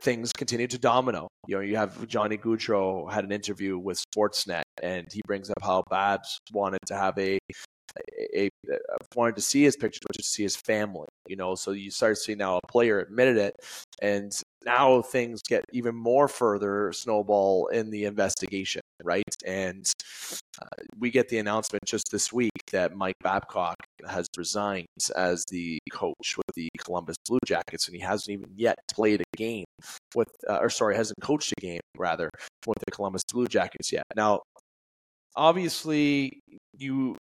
things 0.03 0.33
continue 0.33 0.67
to 0.67 0.79
domino. 0.79 1.29
You 1.47 1.57
know, 1.57 1.63
you 1.63 1.77
have 1.77 2.07
Johnny 2.09 2.37
Gaudreau 2.39 3.11
had 3.11 3.25
an 3.25 3.33
interview 3.33 3.79
with 3.79 4.03
Sportsnet, 4.15 4.63
and 4.83 5.07
he 5.13 5.21
brings 5.27 5.51
up 5.51 5.63
how 5.63 5.83
Babs 5.91 6.39
wanted 6.53 6.81
to 6.87 6.95
have 6.97 7.19
a, 7.19 7.39
a, 8.37 8.47
a 8.47 8.51
uh, 8.73 8.77
wanted 9.15 9.37
to 9.37 9.43
see 9.43 9.63
his 9.63 9.77
pictures, 9.77 10.03
is 10.19 10.27
to 10.27 10.31
see 10.31 10.43
his 10.43 10.57
family. 10.57 11.09
You 11.27 11.37
know, 11.37 11.55
so 11.55 11.73
you 11.73 11.91
start 11.91 12.19
seeing 12.19 12.39
now 12.39 12.59
a 12.59 12.67
player 12.67 13.01
admitted 13.01 13.37
it, 13.37 13.57
and 14.01 14.33
now 14.65 15.03
things 15.03 15.43
get 15.49 15.65
even 15.73 15.95
more 15.95 16.29
further 16.29 16.93
snowball 16.93 17.69
in 17.69 17.91
the 17.91 18.05
investigation, 18.05 18.80
right? 19.05 19.25
And 19.45 19.91
uh, 20.61 20.67
we 20.99 21.11
get 21.11 21.29
the 21.29 21.39
announcement 21.39 21.85
just 21.87 22.11
this 22.11 22.33
week 22.33 22.51
that 22.73 22.97
Mike 22.97 23.17
Babcock 23.23 23.77
has 24.09 24.27
resigned 24.37 24.87
as 25.17 25.45
the 25.51 25.79
coach 25.93 26.37
with 26.37 26.55
the 26.55 26.69
Columbus 26.79 27.17
Blue 27.29 27.39
Jackets, 27.47 27.87
and 27.87 27.97
he 27.97 28.03
hasn't 28.03 28.31
even 28.31 28.51
yet 28.57 28.79
played 28.93 29.21
a 29.21 29.37
game 29.37 29.65
with, 30.15 30.29
uh, 30.49 30.59
or 30.59 30.71
sorry, 30.71 30.97
hasn't 30.97 31.21
coached 31.21 31.53
a 31.57 31.61
game 31.61 31.81
rather 31.97 32.31
with 32.67 32.79
the 32.85 32.91
Columbus 32.91 33.23
Blue 33.33 33.47
Jackets 33.47 33.93
yet. 33.93 34.05
Now, 34.17 34.41
obviously, 35.37 36.41
you. 36.77 37.17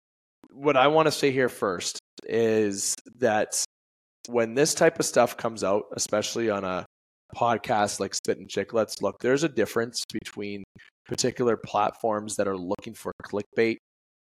What 0.51 0.77
I 0.77 0.87
want 0.87 1.07
to 1.07 1.13
say 1.13 1.31
here 1.31 1.51
first 1.51 1.99
is 2.25 2.95
that 3.17 3.63
when 4.29 4.55
this 4.55 4.75
type 4.75 4.99
of 4.99 5.05
stuff 5.05 5.37
comes 5.37 5.63
out, 5.63 5.85
especially 5.95 6.51
on 6.51 6.65
a 6.65 6.87
podcast 7.35 8.01
like 8.01 8.15
Spit 8.15 8.39
and 8.39 8.49
Chicklets, 8.49 9.03
look, 9.03 9.17
there's 9.21 9.45
a 9.45 9.49
difference 9.49 10.05
between 10.13 10.65
particular 11.09 11.57
platforms 11.57 12.37
that 12.37 12.47
are 12.47 12.57
looking 12.57 12.95
for 12.95 13.13
clickbait, 13.25 13.77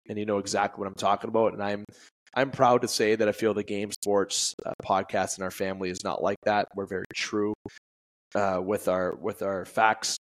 and 0.09 0.19
you 0.19 0.25
know 0.25 0.39
exactly 0.39 0.81
what 0.81 0.89
I'm 0.89 0.95
talking 0.95 1.29
about. 1.29 1.53
And 1.53 1.63
I'm 1.63 1.85
I'm 2.35 2.51
proud 2.51 2.83
to 2.83 2.89
say 2.89 3.17
that 3.17 3.29
I 3.29 3.33
feel 3.33 3.55
the 3.55 3.65
Game 3.65 3.91
Sports 3.91 4.55
uh, 4.65 4.73
podcast 4.85 5.39
in 5.39 5.45
our 5.45 5.51
family 5.51 5.91
is 5.91 6.05
not 6.05 6.23
like 6.23 6.39
that. 6.45 6.69
We're 6.75 6.87
very 6.87 7.05
true 7.15 7.55
uh, 8.35 8.61
with 8.63 8.89
our 8.89 9.15
with 9.15 9.43
our 9.43 9.65
facts 9.65 10.17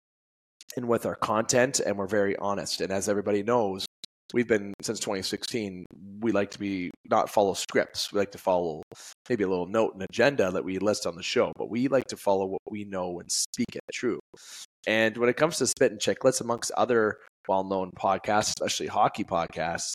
and 0.77 0.89
with 0.89 1.07
our 1.07 1.17
content, 1.17 1.81
and 1.81 1.99
we're 1.99 2.07
very 2.07 2.37
honest. 2.37 2.81
And 2.81 2.91
as 2.93 3.09
everybody 3.09 3.43
knows, 3.43 3.87
we've 4.33 4.49
been 4.49 4.75
since 4.83 4.99
2016 5.01 5.87
we 6.21 6.33
like 6.33 6.51
to 6.51 6.59
be 6.59 6.91
not 7.11 7.31
follow 7.31 7.55
scripts 7.55 8.13
we 8.13 8.19
like 8.19 8.33
to 8.33 8.39
follow 8.39 8.83
maybe 9.29 9.45
a 9.45 9.49
little 9.49 9.67
note 9.67 9.93
and 9.95 10.03
agenda 10.03 10.51
that 10.51 10.65
we 10.65 10.79
list 10.79 11.07
on 11.07 11.15
the 11.15 11.23
show 11.23 11.53
but 11.57 11.71
we 11.71 11.89
like 11.89 12.07
to 12.07 12.17
follow 12.17 12.47
what 12.47 12.61
we 12.69 12.85
know 12.85 13.21
and 13.21 13.31
speak 13.31 13.67
it 13.75 13.83
true 13.93 14.19
and 14.87 15.17
when 15.17 15.29
it 15.29 15.37
comes 15.37 15.59
to 15.59 15.67
spit 15.67 15.93
and 15.93 16.01
chicklets 16.01 16.41
amongst 16.41 16.71
other 16.73 17.19
well-known 17.49 17.91
podcasts 17.99 18.53
especially 18.61 18.87
hockey 18.87 19.25
podcasts 19.25 19.93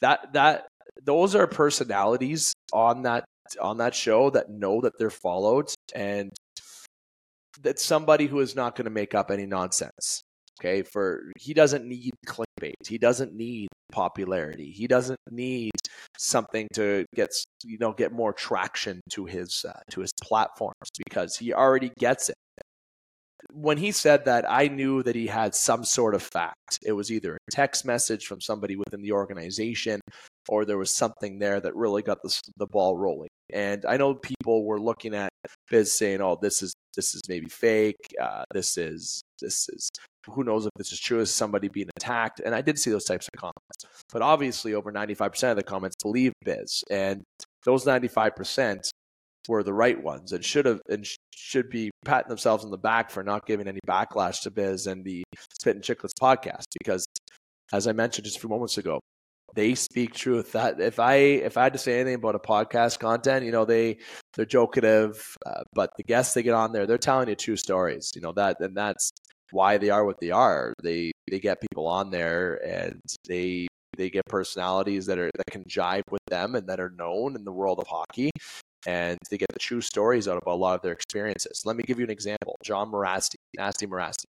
that 0.00 0.32
that 0.32 0.66
those 1.04 1.34
are 1.34 1.46
personalities 1.46 2.52
on 2.72 3.02
that 3.02 3.24
on 3.60 3.78
that 3.78 3.94
show 3.94 4.30
that 4.30 4.50
know 4.50 4.80
that 4.80 4.92
they're 4.98 5.10
followed 5.10 5.68
and 5.94 6.30
that's 7.62 7.84
somebody 7.84 8.26
who 8.26 8.40
is 8.40 8.54
not 8.54 8.76
going 8.76 8.84
to 8.84 8.90
make 8.90 9.14
up 9.14 9.30
any 9.30 9.46
nonsense 9.46 10.22
Okay, 10.60 10.82
for 10.82 11.30
he 11.38 11.52
doesn't 11.52 11.84
need 11.84 12.14
clickbait. 12.26 12.86
He 12.86 12.96
doesn't 12.96 13.34
need 13.34 13.68
popularity. 13.92 14.70
He 14.70 14.86
doesn't 14.86 15.20
need 15.30 15.72
something 16.16 16.66
to 16.74 17.04
get 17.14 17.30
you 17.62 17.76
know 17.78 17.92
get 17.92 18.12
more 18.12 18.32
traction 18.32 19.00
to 19.10 19.26
his 19.26 19.64
uh, 19.68 19.78
to 19.90 20.00
his 20.00 20.12
platforms 20.22 20.88
because 21.06 21.36
he 21.36 21.52
already 21.52 21.92
gets 21.98 22.30
it. 22.30 22.36
When 23.52 23.78
he 23.78 23.92
said 23.92 24.24
that, 24.26 24.44
I 24.48 24.68
knew 24.68 25.02
that 25.02 25.14
he 25.14 25.26
had 25.26 25.54
some 25.54 25.84
sort 25.84 26.14
of 26.14 26.22
fact. 26.22 26.78
It 26.82 26.92
was 26.92 27.10
either 27.10 27.34
a 27.34 27.50
text 27.50 27.84
message 27.84 28.26
from 28.26 28.40
somebody 28.40 28.76
within 28.76 29.02
the 29.02 29.12
organization, 29.12 30.00
or 30.48 30.64
there 30.64 30.78
was 30.78 30.90
something 30.90 31.38
there 31.38 31.60
that 31.60 31.74
really 31.74 32.02
got 32.02 32.22
the 32.22 32.40
the 32.56 32.66
ball 32.66 32.96
rolling. 32.96 33.28
And 33.52 33.84
I 33.86 33.96
know 33.96 34.14
people 34.14 34.64
were 34.64 34.80
looking 34.80 35.14
at 35.14 35.30
Biz 35.70 35.96
saying, 35.96 36.20
"Oh, 36.20 36.38
this 36.40 36.62
is 36.62 36.74
this 36.94 37.14
is 37.14 37.22
maybe 37.28 37.48
fake. 37.48 38.14
Uh, 38.20 38.44
this 38.52 38.76
is 38.76 39.22
this 39.40 39.68
is 39.68 39.90
who 40.26 40.44
knows 40.44 40.66
if 40.66 40.72
this 40.76 40.92
is 40.92 40.98
true 40.98 41.20
Is 41.20 41.30
somebody 41.30 41.68
being 41.68 41.88
attacked. 41.96 42.40
And 42.40 42.54
I 42.54 42.60
did 42.60 42.78
see 42.78 42.90
those 42.90 43.04
types 43.04 43.28
of 43.32 43.38
comments. 43.38 44.04
But 44.12 44.22
obviously, 44.22 44.74
over 44.74 44.92
95% 44.92 45.50
of 45.50 45.56
the 45.56 45.62
comments 45.62 45.96
believe 46.02 46.32
Biz. 46.44 46.84
And 46.90 47.22
those 47.64 47.84
95% 47.84 48.90
were 49.48 49.62
the 49.62 49.72
right 49.72 50.02
ones 50.02 50.32
and 50.32 50.44
should 50.44 50.66
have 50.66 50.80
and 50.88 51.06
should 51.34 51.70
be 51.70 51.90
patting 52.04 52.28
themselves 52.28 52.64
on 52.64 52.70
the 52.70 52.78
back 52.78 53.10
for 53.10 53.22
not 53.22 53.46
giving 53.46 53.68
any 53.68 53.80
backlash 53.86 54.42
to 54.42 54.50
Biz 54.50 54.86
and 54.86 55.04
the 55.04 55.22
Spit 55.58 55.76
and 55.76 55.84
Chicklets 55.84 56.12
podcast 56.20 56.64
because 56.78 57.06
as 57.72 57.86
I 57.86 57.92
mentioned 57.92 58.24
just 58.24 58.36
a 58.36 58.40
few 58.40 58.48
moments 58.48 58.78
ago, 58.78 59.00
they 59.54 59.74
speak 59.74 60.14
truth. 60.14 60.52
That 60.52 60.80
if 60.80 60.98
I 60.98 61.14
if 61.14 61.56
I 61.56 61.64
had 61.64 61.72
to 61.72 61.78
say 61.78 61.94
anything 61.94 62.16
about 62.16 62.34
a 62.34 62.38
podcast 62.38 62.98
content, 62.98 63.44
you 63.44 63.52
know 63.52 63.64
they 63.64 63.98
they're 64.34 64.46
jokative, 64.46 65.20
uh, 65.44 65.62
but 65.72 65.90
the 65.96 66.02
guests 66.02 66.34
they 66.34 66.42
get 66.42 66.54
on 66.54 66.72
there, 66.72 66.86
they're 66.86 66.98
telling 66.98 67.28
you 67.28 67.34
true 67.34 67.56
stories. 67.56 68.12
You 68.14 68.20
know 68.20 68.32
that 68.32 68.60
and 68.60 68.76
that's 68.76 69.10
why 69.50 69.78
they 69.78 69.90
are 69.90 70.04
what 70.04 70.20
they 70.20 70.30
are. 70.30 70.74
They 70.82 71.12
they 71.30 71.40
get 71.40 71.60
people 71.60 71.86
on 71.86 72.10
there 72.10 72.60
and 72.66 73.00
they 73.28 73.66
they 73.96 74.10
get 74.10 74.26
personalities 74.26 75.06
that 75.06 75.18
are 75.18 75.30
that 75.34 75.50
can 75.50 75.64
jive 75.64 76.02
with 76.10 76.22
them 76.28 76.54
and 76.54 76.68
that 76.68 76.80
are 76.80 76.90
known 76.90 77.34
in 77.34 77.44
the 77.44 77.52
world 77.52 77.78
of 77.78 77.86
hockey 77.86 78.30
and 78.86 79.18
they 79.30 79.38
get 79.38 79.48
the 79.52 79.58
true 79.58 79.80
stories 79.80 80.28
out 80.28 80.36
of 80.36 80.46
a 80.46 80.54
lot 80.54 80.74
of 80.74 80.82
their 80.82 80.92
experiences. 80.92 81.62
Let 81.64 81.76
me 81.76 81.82
give 81.84 81.98
you 81.98 82.04
an 82.04 82.10
example. 82.10 82.56
Jon 82.64 82.90
Mirasty, 82.90 83.36
Nasty 83.56 83.86
Mirasty. 83.86 84.24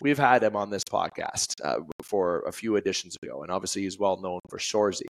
We've 0.00 0.18
had 0.18 0.44
him 0.44 0.54
on 0.54 0.70
this 0.70 0.84
podcast 0.84 1.54
uh, 1.64 1.80
for 2.04 2.40
a 2.46 2.52
few 2.52 2.76
editions 2.76 3.16
ago, 3.22 3.42
and 3.42 3.50
obviously 3.50 3.82
he's 3.82 3.98
well 3.98 4.20
known 4.20 4.40
for 4.48 4.58
Shoresy. 4.58 5.06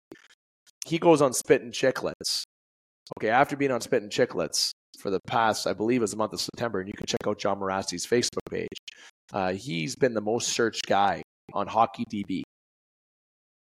He 0.86 1.00
goes 1.00 1.22
on 1.22 1.34
Spit 1.34 1.64
and 1.64 1.74
Chicklets. 1.74 2.44
Okay, 3.18 3.30
after 3.30 3.56
being 3.56 3.72
on 3.72 3.82
Spit 3.82 4.04
and 4.04 4.12
Chicklets 4.12 4.72
for 5.00 5.10
the 5.10 5.20
past, 5.28 5.66
I 5.66 5.74
believe, 5.74 6.02
it 6.02 6.02
was 6.02 6.12
the 6.12 6.18
month 6.18 6.34
of 6.34 6.42
September, 6.42 6.80
and 6.80 6.88
you 6.88 6.94
can 6.94 7.08
check 7.08 7.26
out 7.28 7.40
Jon 7.40 7.60
Mirasty's 7.60 8.06
Facebook 8.06 8.50
page. 8.50 8.78
Uh, 9.34 9.54
he's 9.54 9.96
been 9.96 10.14
the 10.14 10.22
most 10.22 10.50
searched 10.50 10.86
guy 10.86 11.24
on 11.54 11.68
Hockey 11.68 12.06
DB. 12.06 12.44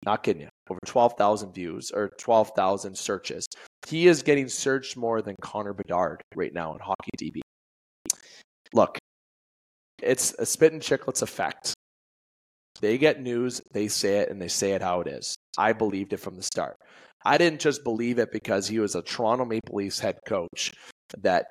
Not 0.05 0.23
kidding 0.23 0.43
you. 0.43 0.49
Over 0.69 0.79
12,000 0.85 1.53
views 1.53 1.91
or 1.91 2.09
12,000 2.19 2.97
searches. 2.97 3.45
He 3.87 4.07
is 4.07 4.23
getting 4.23 4.47
searched 4.47 4.97
more 4.97 5.21
than 5.21 5.35
Connor 5.41 5.73
Bedard 5.73 6.21
right 6.35 6.53
now 6.53 6.73
in 6.73 6.79
Hockey 6.79 7.11
DB. 7.19 7.39
Look, 8.73 8.97
it's 10.01 10.33
a 10.37 10.45
spit 10.45 10.73
and 10.73 10.81
chicklets 10.81 11.21
effect. 11.21 11.73
They 12.81 12.97
get 12.97 13.21
news, 13.21 13.61
they 13.73 13.87
say 13.87 14.19
it, 14.19 14.29
and 14.29 14.41
they 14.41 14.47
say 14.47 14.71
it 14.71 14.81
how 14.81 15.01
it 15.01 15.07
is. 15.07 15.35
I 15.57 15.73
believed 15.73 16.13
it 16.13 16.17
from 16.17 16.35
the 16.35 16.43
start. 16.43 16.75
I 17.25 17.37
didn't 17.37 17.59
just 17.59 17.83
believe 17.83 18.19
it 18.19 18.31
because 18.31 18.67
he 18.67 18.79
was 18.79 18.95
a 18.95 19.01
Toronto 19.01 19.43
Maple 19.43 19.75
Leafs 19.75 19.99
head 19.99 20.19
coach 20.25 20.71
that 21.17 21.47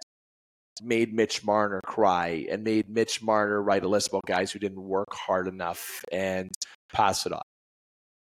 made 0.82 1.12
Mitch 1.12 1.44
Marner 1.44 1.80
cry 1.84 2.46
and 2.50 2.64
made 2.64 2.88
Mitch 2.88 3.20
Marner 3.20 3.62
write 3.62 3.84
a 3.84 3.88
list 3.88 4.08
about 4.08 4.22
guys 4.26 4.50
who 4.50 4.58
didn't 4.58 4.82
work 4.82 5.12
hard 5.12 5.48
enough 5.48 6.02
and 6.12 6.50
pass 6.92 7.26
it 7.26 7.32
off. 7.32 7.42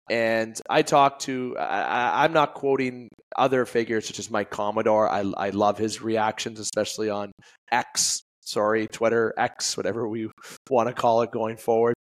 And 0.10 0.60
I 0.70 0.82
talked 0.82 1.24
to, 1.24 1.58
I, 1.58 2.26
am 2.26 2.34
not 2.34 2.54
quoting 2.54 3.10
other 3.38 3.66
figures 3.66 4.06
such 4.06 4.20
as 4.20 4.30
Mike 4.30 4.50
Commodore. 4.50 5.10
I, 5.10 5.24
I 5.38 5.50
love 5.52 5.78
his 5.78 6.02
reactions, 6.02 6.60
especially 6.60 7.10
on 7.10 7.32
X, 7.72 8.22
sorry, 8.42 8.88
Twitter, 8.88 9.34
X, 9.38 9.78
whatever 9.78 10.08
we 10.08 10.30
want 10.70 10.90
to 10.90 10.94
call 10.94 11.22
it 11.22 11.32
going 11.32 11.56
forward. 11.56 11.96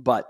But 0.00 0.28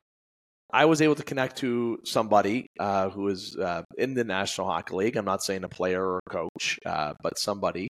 I 0.72 0.84
was 0.84 1.00
able 1.00 1.14
to 1.16 1.24
connect 1.24 1.56
to 1.58 1.98
somebody 2.04 2.66
uh, 2.78 3.08
who 3.10 3.28
is 3.28 3.56
uh, 3.56 3.82
in 3.96 4.14
the 4.14 4.24
National 4.24 4.68
Hockey 4.68 4.94
League. 4.94 5.16
I'm 5.16 5.24
not 5.24 5.42
saying 5.42 5.64
a 5.64 5.68
player 5.68 6.04
or 6.04 6.20
a 6.26 6.30
coach, 6.30 6.78
uh, 6.84 7.14
but 7.22 7.38
somebody. 7.38 7.88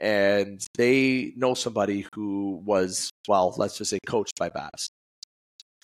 And 0.00 0.60
they 0.76 1.32
know 1.36 1.54
somebody 1.54 2.06
who 2.14 2.60
was, 2.64 3.10
well, 3.26 3.54
let's 3.56 3.78
just 3.78 3.90
say 3.90 3.98
coached 4.06 4.38
by 4.38 4.48
Babs. 4.48 4.90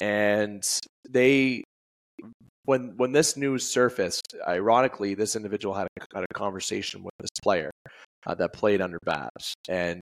And 0.01 0.63
they 1.09 1.63
when 2.65 2.95
when 2.97 3.13
this 3.13 3.37
news 3.37 3.69
surfaced, 3.69 4.35
ironically, 4.47 5.15
this 5.15 5.37
individual 5.37 5.75
had 5.75 5.89
a, 5.99 6.05
had 6.15 6.25
a 6.25 6.35
conversation 6.35 7.03
with 7.03 7.15
this 7.21 7.31
player 7.43 7.71
uh, 8.27 8.35
that 8.35 8.53
played 8.53 8.81
under 8.81 8.99
Babs, 9.05 9.55
and 9.69 10.01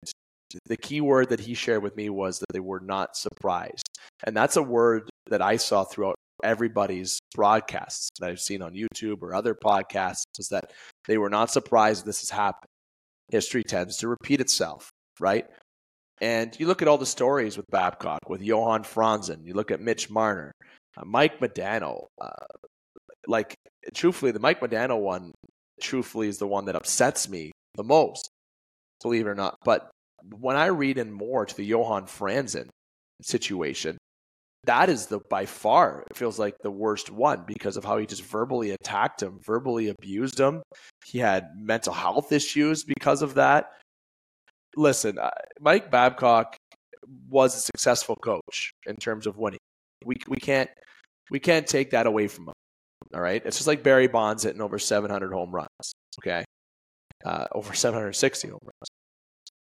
the 0.66 0.78
key 0.78 1.02
word 1.02 1.30
that 1.30 1.40
he 1.40 1.54
shared 1.54 1.84
with 1.84 1.96
me 1.96 2.10
was 2.10 2.40
that 2.40 2.52
they 2.52 2.60
were 2.60 2.80
not 2.80 3.16
surprised, 3.16 3.88
and 4.24 4.36
that's 4.36 4.58
a 4.58 4.64
word 4.64 5.10
that 5.28 5.42
I 5.42 5.58
saw 5.58 5.84
throughout 5.84 6.16
everybody's 6.44 7.20
broadcasts 7.36 8.10
that 8.20 8.30
I've 8.30 8.40
seen 8.40 8.62
on 8.62 8.74
YouTube 8.74 9.22
or 9.22 9.34
other 9.34 9.54
podcasts 9.54 10.24
is 10.38 10.48
that 10.50 10.72
they 11.08 11.18
were 11.18 11.30
not 11.30 11.52
surprised 11.52 12.06
this 12.06 12.22
has 12.22 12.30
happened. 12.30 12.70
History 13.30 13.64
tends 13.64 13.98
to 13.98 14.08
repeat 14.08 14.42
itself, 14.42 14.90
right? 15.20 15.46
And 16.22 16.58
you 16.60 16.68
look 16.68 16.82
at 16.82 16.88
all 16.88 16.98
the 16.98 17.06
stories 17.06 17.58
with 17.58 17.66
Babcock, 17.70 18.30
with 18.30 18.42
Johan 18.42 18.84
Franzen, 18.84 19.46
you 19.46 19.54
look 19.54 19.72
at 19.72 19.82
Mitch 19.82 20.10
Marner, 20.10 20.52
uh, 21.00 21.06
Mike 21.06 21.40
Modano, 21.40 22.08
uh, 22.22 22.46
like 23.28 23.56
truthfully, 23.94 24.32
the 24.32 24.40
Mike 24.40 24.60
Modano 24.60 25.00
one, 25.00 25.32
truthfully, 25.82 26.28
is 26.28 26.38
the 26.38 26.48
one 26.48 26.66
that 26.66 26.76
upsets 26.76 27.30
me 27.30 27.52
the 27.76 27.84
most, 27.84 28.30
believe 29.02 29.26
it 29.26 29.30
or 29.30 29.36
not. 29.36 29.56
But 29.64 29.90
when 30.40 30.56
I 30.56 30.68
read 30.68 30.98
in 30.98 31.12
more 31.12 31.46
to 31.46 31.56
the 31.56 31.66
Johan 31.66 32.06
Franzen 32.06 32.70
situation, 33.22 33.98
that 34.66 34.90
is 34.90 35.08
the 35.08 35.20
by 35.30 35.46
far 35.46 36.04
it 36.10 36.18
feels 36.18 36.38
like 36.38 36.56
the 36.62 36.72
worst 36.72 37.10
one 37.10 37.44
because 37.48 37.78
of 37.78 37.86
how 37.86 37.98
he 37.98 38.06
just 38.06 38.24
verbally 38.24 38.72
attacked 38.72 39.24
him, 39.24 39.40
verbally 39.46 39.90
abused 39.90 40.40
him. 40.40 40.62
He 41.06 41.20
had 41.20 41.50
mental 41.56 41.94
health 41.94 42.32
issues 42.32 42.84
because 42.84 43.22
of 43.22 43.36
that. 43.36 43.72
Listen, 44.76 45.18
uh, 45.18 45.32
Mike 45.60 45.90
Babcock 45.90 46.58
was 47.30 47.56
a 47.56 47.60
successful 47.60 48.16
coach 48.18 48.72
in 48.86 48.98
terms 48.98 49.28
of 49.28 49.38
winning. 49.38 49.60
We 50.06 50.18
we 50.28 50.38
can't 50.38 50.70
we 51.32 51.40
can't 51.40 51.68
take 51.68 51.92
that 51.92 52.08
away 52.08 52.28
from 52.28 52.48
him. 52.48 52.54
All 53.14 53.22
right, 53.22 53.42
it's 53.44 53.58
just 53.58 53.68
like 53.68 53.84
Barry 53.84 54.08
Bonds 54.08 54.44
hitting 54.44 54.62
over 54.62 54.78
700 54.78 55.34
home 55.34 55.52
runs. 55.52 55.94
Okay, 56.22 56.44
uh, 57.26 57.46
over 57.54 57.74
760 57.74 58.50
home 58.50 58.60
runs. 58.64 58.90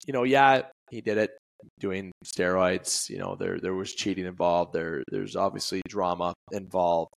You 0.05 0.13
know, 0.13 0.23
yeah, 0.23 0.63
he 0.89 1.01
did 1.01 1.17
it 1.17 1.31
doing 1.79 2.11
steroids. 2.25 3.09
You 3.09 3.19
know, 3.19 3.35
there 3.35 3.59
there 3.59 3.73
was 3.73 3.93
cheating 3.93 4.25
involved. 4.25 4.73
There 4.73 5.03
there's 5.11 5.35
obviously 5.35 5.81
drama 5.87 6.33
involved, 6.51 7.13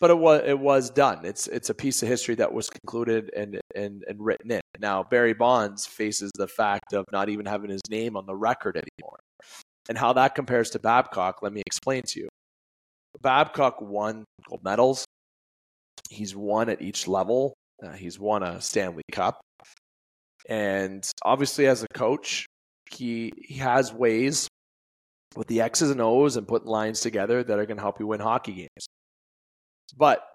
but 0.00 0.10
it 0.10 0.18
was 0.18 0.42
it 0.44 0.58
was 0.58 0.90
done. 0.90 1.24
It's 1.24 1.46
it's 1.48 1.70
a 1.70 1.74
piece 1.74 2.02
of 2.02 2.08
history 2.08 2.34
that 2.36 2.52
was 2.52 2.68
concluded 2.70 3.30
and 3.36 3.60
and 3.74 4.04
and 4.08 4.20
written 4.20 4.50
in. 4.50 4.60
Now 4.78 5.02
Barry 5.02 5.34
Bonds 5.34 5.86
faces 5.86 6.30
the 6.36 6.48
fact 6.48 6.92
of 6.92 7.04
not 7.12 7.28
even 7.28 7.46
having 7.46 7.70
his 7.70 7.82
name 7.90 8.16
on 8.16 8.26
the 8.26 8.36
record 8.36 8.76
anymore, 8.76 9.18
and 9.88 9.98
how 9.98 10.12
that 10.14 10.34
compares 10.34 10.70
to 10.70 10.78
Babcock. 10.78 11.42
Let 11.42 11.52
me 11.52 11.62
explain 11.66 12.02
to 12.08 12.20
you. 12.20 12.28
Babcock 13.22 13.80
won 13.80 14.24
gold 14.48 14.62
medals. 14.62 15.04
He's 16.08 16.34
won 16.34 16.68
at 16.68 16.82
each 16.82 17.08
level. 17.08 17.54
Uh, 17.82 17.92
he's 17.92 18.18
won 18.18 18.42
a 18.42 18.60
Stanley 18.60 19.02
Cup. 19.12 19.40
And 20.48 21.08
obviously, 21.22 21.66
as 21.66 21.82
a 21.82 21.88
coach, 21.88 22.46
he, 22.90 23.32
he 23.36 23.56
has 23.56 23.92
ways 23.92 24.48
with 25.34 25.48
the 25.48 25.60
X's 25.60 25.90
and 25.90 26.00
O's 26.00 26.36
and 26.36 26.46
putting 26.46 26.68
lines 26.68 27.00
together 27.00 27.42
that 27.42 27.58
are 27.58 27.66
going 27.66 27.76
to 27.76 27.82
help 27.82 27.98
you 27.98 28.06
win 28.06 28.20
hockey 28.20 28.52
games. 28.52 28.86
But 29.96 30.26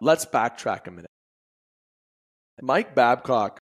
let's 0.00 0.26
backtrack 0.26 0.86
a 0.86 0.90
minute. 0.90 1.10
Mike 2.60 2.94
Babcock 2.94 3.58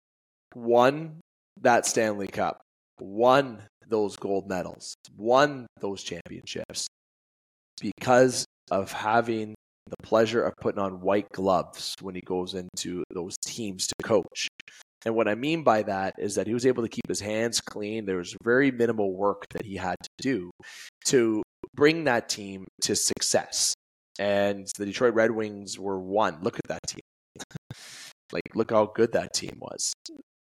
won 0.55 1.19
that 1.61 1.85
Stanley 1.85 2.27
Cup, 2.27 2.61
won 2.99 3.61
those 3.87 4.15
gold 4.15 4.47
medals, 4.47 4.95
won 5.17 5.67
those 5.79 6.03
championships 6.03 6.87
because 7.81 8.45
of 8.69 8.91
having 8.91 9.55
the 9.89 9.97
pleasure 10.03 10.43
of 10.43 10.53
putting 10.61 10.79
on 10.79 11.01
white 11.01 11.29
gloves 11.33 11.95
when 12.01 12.15
he 12.15 12.21
goes 12.21 12.53
into 12.53 13.03
those 13.13 13.35
teams 13.45 13.87
to 13.87 13.95
coach. 14.03 14.47
And 15.05 15.15
what 15.15 15.27
I 15.27 15.35
mean 15.35 15.63
by 15.63 15.81
that 15.83 16.13
is 16.19 16.35
that 16.35 16.47
he 16.47 16.53
was 16.53 16.65
able 16.65 16.83
to 16.83 16.89
keep 16.89 17.07
his 17.07 17.19
hands 17.19 17.59
clean. 17.59 18.05
There 18.05 18.17
was 18.17 18.35
very 18.43 18.71
minimal 18.71 19.13
work 19.13 19.45
that 19.51 19.65
he 19.65 19.75
had 19.75 19.95
to 20.01 20.09
do 20.21 20.51
to 21.05 21.41
bring 21.73 22.03
that 22.03 22.29
team 22.29 22.65
to 22.81 22.95
success. 22.95 23.73
And 24.19 24.67
the 24.77 24.85
Detroit 24.85 25.15
Red 25.15 25.31
Wings 25.31 25.79
were 25.79 25.99
one. 25.99 26.37
Look 26.41 26.57
at 26.57 26.67
that 26.67 26.81
team. 26.87 27.01
like, 28.31 28.43
look 28.53 28.71
how 28.71 28.85
good 28.85 29.13
that 29.13 29.33
team 29.33 29.57
was 29.59 29.91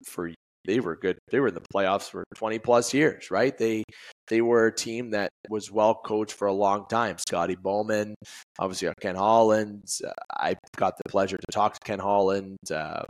for 0.04 0.30
they 0.66 0.80
were 0.80 0.96
good. 0.96 1.18
They 1.30 1.40
were 1.40 1.48
in 1.48 1.54
the 1.54 1.62
playoffs 1.74 2.10
for 2.10 2.24
20 2.34 2.58
plus 2.58 2.92
years, 2.92 3.30
right? 3.30 3.56
They 3.56 3.84
they 4.28 4.40
were 4.40 4.66
a 4.66 4.74
team 4.74 5.10
that 5.10 5.30
was 5.48 5.70
well 5.70 5.94
coached 5.94 6.34
for 6.34 6.48
a 6.48 6.52
long 6.52 6.86
time. 6.88 7.16
Scotty 7.18 7.54
Bowman, 7.54 8.14
obviously 8.58 8.92
Ken 9.00 9.14
Holland. 9.14 9.84
Uh, 10.04 10.10
I 10.32 10.56
got 10.76 10.96
the 10.96 11.08
pleasure 11.08 11.36
to 11.36 11.52
talk 11.52 11.74
to 11.74 11.80
Ken 11.84 11.98
Holland, 11.98 12.58
uh, 12.70 13.04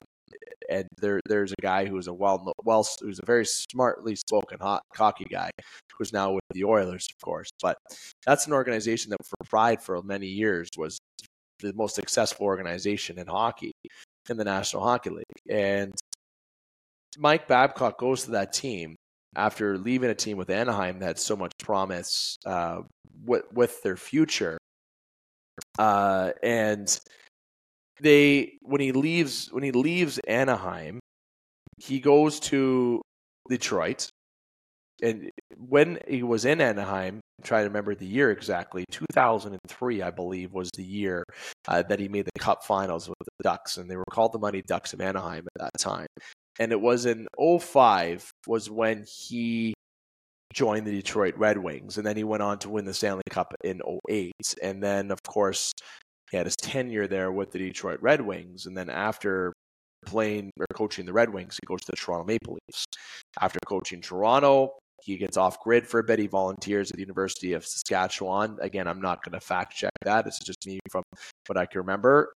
and 0.68 0.86
there 1.00 1.20
there's 1.26 1.52
a 1.52 1.62
guy 1.62 1.86
who's 1.86 2.06
a 2.06 2.14
well 2.14 2.52
well 2.64 2.86
who's 3.00 3.18
a 3.18 3.26
very 3.26 3.46
smartly 3.46 4.16
spoken 4.16 4.58
hot, 4.60 4.82
cocky 4.94 5.26
guy 5.30 5.50
who's 5.98 6.12
now 6.12 6.32
with 6.32 6.44
the 6.52 6.64
Oilers, 6.64 7.06
of 7.10 7.24
course. 7.24 7.48
But 7.62 7.78
that's 8.26 8.46
an 8.46 8.52
organization 8.52 9.10
that, 9.10 9.24
for 9.24 9.48
pride, 9.48 9.82
for 9.82 10.00
many 10.02 10.26
years 10.26 10.68
was 10.76 10.98
the 11.60 11.72
most 11.72 11.94
successful 11.94 12.44
organization 12.44 13.18
in 13.18 13.26
hockey 13.26 13.72
in 14.28 14.36
the 14.36 14.44
National 14.44 14.82
Hockey 14.82 15.10
League, 15.10 15.24
and 15.48 15.94
Mike 17.16 17.48
Babcock 17.48 17.98
goes 17.98 18.24
to 18.24 18.32
that 18.32 18.52
team 18.52 18.96
after 19.34 19.76
leaving 19.78 20.10
a 20.10 20.14
team 20.14 20.36
with 20.36 20.50
Anaheim 20.50 20.98
that 20.98 21.06
had 21.06 21.18
so 21.18 21.36
much 21.36 21.52
promise 21.58 22.36
uh, 22.46 22.82
with 23.24 23.44
with 23.52 23.82
their 23.82 23.96
future, 23.96 24.58
uh, 25.78 26.32
and 26.42 26.98
they 28.00 28.56
when 28.62 28.80
he 28.80 28.92
leaves 28.92 29.48
when 29.52 29.62
he 29.62 29.72
leaves 29.72 30.18
Anaheim, 30.26 31.00
he 31.78 32.00
goes 32.00 32.40
to 32.40 33.02
Detroit, 33.48 34.08
and 35.02 35.30
when 35.56 35.98
he 36.08 36.22
was 36.22 36.44
in 36.44 36.60
Anaheim, 36.60 37.20
I'm 37.38 37.44
trying 37.44 37.64
to 37.64 37.68
remember 37.68 37.94
the 37.94 38.06
year 38.06 38.30
exactly, 38.30 38.84
2003, 38.90 40.02
I 40.02 40.10
believe, 40.10 40.52
was 40.52 40.70
the 40.76 40.84
year 40.84 41.22
uh, 41.68 41.82
that 41.82 42.00
he 42.00 42.08
made 42.08 42.24
the 42.24 42.40
Cup 42.40 42.64
Finals 42.64 43.08
with 43.08 43.18
the 43.18 43.42
Ducks, 43.42 43.76
and 43.76 43.90
they 43.90 43.96
were 43.96 44.04
called 44.10 44.32
the 44.32 44.38
Money 44.38 44.62
Ducks 44.66 44.94
of 44.94 45.00
Anaheim 45.00 45.46
at 45.54 45.64
that 45.64 45.78
time. 45.78 46.06
And 46.58 46.72
it 46.72 46.80
was 46.80 47.06
in 47.06 47.26
05 47.38 48.30
was 48.46 48.70
when 48.70 49.04
he 49.06 49.74
joined 50.52 50.86
the 50.86 50.92
Detroit 50.92 51.34
Red 51.36 51.58
Wings, 51.58 51.98
and 51.98 52.06
then 52.06 52.16
he 52.16 52.24
went 52.24 52.42
on 52.42 52.58
to 52.60 52.70
win 52.70 52.84
the 52.84 52.94
Stanley 52.94 53.22
Cup 53.30 53.54
in 53.62 53.80
08. 54.08 54.32
And 54.62 54.82
then, 54.82 55.10
of 55.10 55.22
course, 55.22 55.72
he 56.30 56.36
had 56.36 56.46
his 56.46 56.56
tenure 56.56 57.06
there 57.06 57.30
with 57.30 57.52
the 57.52 57.58
Detroit 57.58 58.00
Red 58.00 58.20
Wings, 58.20 58.66
and 58.66 58.76
then 58.76 58.88
after 58.88 59.52
playing 60.06 60.50
or 60.58 60.66
coaching 60.72 61.04
the 61.04 61.12
Red 61.12 61.32
Wings, 61.32 61.58
he 61.60 61.66
goes 61.66 61.80
to 61.80 61.92
the 61.92 61.96
Toronto 61.96 62.24
Maple 62.24 62.58
Leafs. 62.68 62.84
After 63.40 63.58
coaching 63.66 64.00
Toronto, 64.00 64.72
he 65.02 65.16
gets 65.18 65.36
off 65.36 65.60
grid 65.60 65.86
for 65.86 66.00
a 66.00 66.04
bit. 66.04 66.18
He 66.18 66.26
volunteers 66.26 66.90
at 66.90 66.96
the 66.96 67.02
University 67.02 67.52
of 67.52 67.66
Saskatchewan. 67.66 68.56
Again, 68.60 68.88
I'm 68.88 69.00
not 69.00 69.22
going 69.22 69.38
to 69.38 69.44
fact 69.44 69.76
check 69.76 69.92
that. 70.04 70.24
This 70.24 70.38
is 70.40 70.46
just 70.46 70.66
me 70.66 70.80
from 70.90 71.02
what 71.46 71.58
I 71.58 71.66
can 71.66 71.80
remember. 71.80 72.32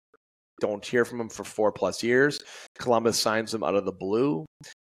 Don't 0.60 0.86
hear 0.86 1.06
from 1.06 1.22
him 1.22 1.30
for 1.30 1.44
four 1.44 1.72
plus 1.72 2.02
years. 2.02 2.42
Columbus 2.80 3.20
signs 3.20 3.54
him 3.54 3.64
out 3.64 3.76
of 3.76 3.86
the 3.86 3.92
blue. 3.92 4.46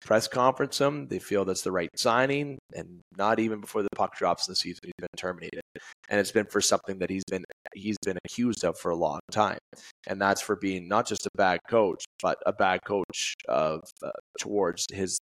Press 0.04 0.28
conference 0.28 0.80
him. 0.80 1.08
They 1.08 1.18
feel 1.18 1.44
that's 1.44 1.62
the 1.62 1.72
right 1.72 1.88
signing, 1.96 2.58
and 2.74 3.00
not 3.18 3.40
even 3.40 3.60
before 3.60 3.82
the 3.82 3.88
puck 3.96 4.16
drops 4.16 4.46
in 4.46 4.52
the 4.52 4.56
season, 4.56 4.78
he's 4.84 4.92
been 4.98 5.08
terminated. 5.16 5.60
And 6.08 6.20
it's 6.20 6.30
been 6.30 6.46
for 6.46 6.60
something 6.60 6.98
that 7.00 7.10
he's 7.10 7.24
been 7.28 7.44
he's 7.74 7.96
been 8.04 8.18
accused 8.24 8.64
of 8.64 8.78
for 8.78 8.92
a 8.92 8.96
long 8.96 9.18
time, 9.32 9.58
and 10.06 10.20
that's 10.20 10.40
for 10.40 10.54
being 10.54 10.86
not 10.86 11.08
just 11.08 11.26
a 11.26 11.30
bad 11.36 11.58
coach, 11.68 12.04
but 12.22 12.38
a 12.46 12.52
bad 12.52 12.80
coach 12.86 13.34
of 13.48 13.80
uh, 14.04 14.10
towards 14.38 14.86
his 14.92 15.18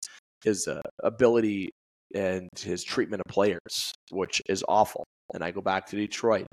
his 0.43 0.67
uh, 0.67 0.81
ability 1.03 1.69
and 2.15 2.49
his 2.59 2.83
treatment 2.83 3.23
of 3.27 3.31
players, 3.31 3.93
which 4.11 4.41
is 4.49 4.65
awful. 4.67 5.05
And 5.35 5.45
I 5.45 5.51
go 5.51 5.61
back 5.61 5.87
to 5.87 5.97
Detroit. 5.97 6.47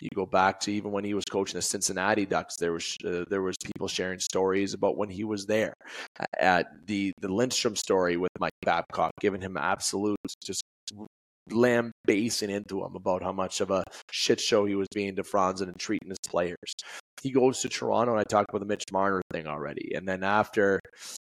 You 0.00 0.08
go 0.14 0.26
back 0.26 0.58
to 0.60 0.72
even 0.72 0.90
when 0.90 1.04
he 1.04 1.14
was 1.14 1.24
coaching 1.24 1.56
the 1.56 1.62
Cincinnati 1.62 2.26
Ducks. 2.26 2.56
There 2.56 2.72
was 2.72 2.96
uh, 3.06 3.24
there 3.28 3.42
was 3.42 3.56
people 3.64 3.88
sharing 3.88 4.18
stories 4.18 4.74
about 4.74 4.96
when 4.96 5.08
he 5.10 5.24
was 5.24 5.46
there. 5.46 5.74
At 6.38 6.66
the 6.86 7.12
the 7.20 7.32
Lindstrom 7.32 7.76
story 7.76 8.16
with 8.16 8.30
Mike 8.40 8.52
Babcock, 8.64 9.12
giving 9.20 9.40
him 9.40 9.56
absolute 9.56 10.18
just 10.44 10.62
lambasting 11.50 12.50
into 12.50 12.84
him 12.84 12.94
about 12.94 13.22
how 13.22 13.32
much 13.32 13.60
of 13.60 13.70
a 13.70 13.84
shit 14.10 14.40
show 14.40 14.64
he 14.64 14.74
was 14.74 14.88
being 14.94 15.16
to 15.16 15.22
Franzen 15.22 15.68
and 15.68 15.78
treating 15.78 16.08
his 16.08 16.18
players. 16.28 16.74
He 17.22 17.30
goes 17.30 17.60
to 17.60 17.68
Toronto, 17.68 18.12
and 18.12 18.20
I 18.20 18.24
talked 18.24 18.50
about 18.50 18.60
the 18.60 18.66
Mitch 18.66 18.84
Marner 18.92 19.22
thing 19.32 19.46
already. 19.46 19.94
And 19.94 20.08
then 20.08 20.24
after, 20.24 20.80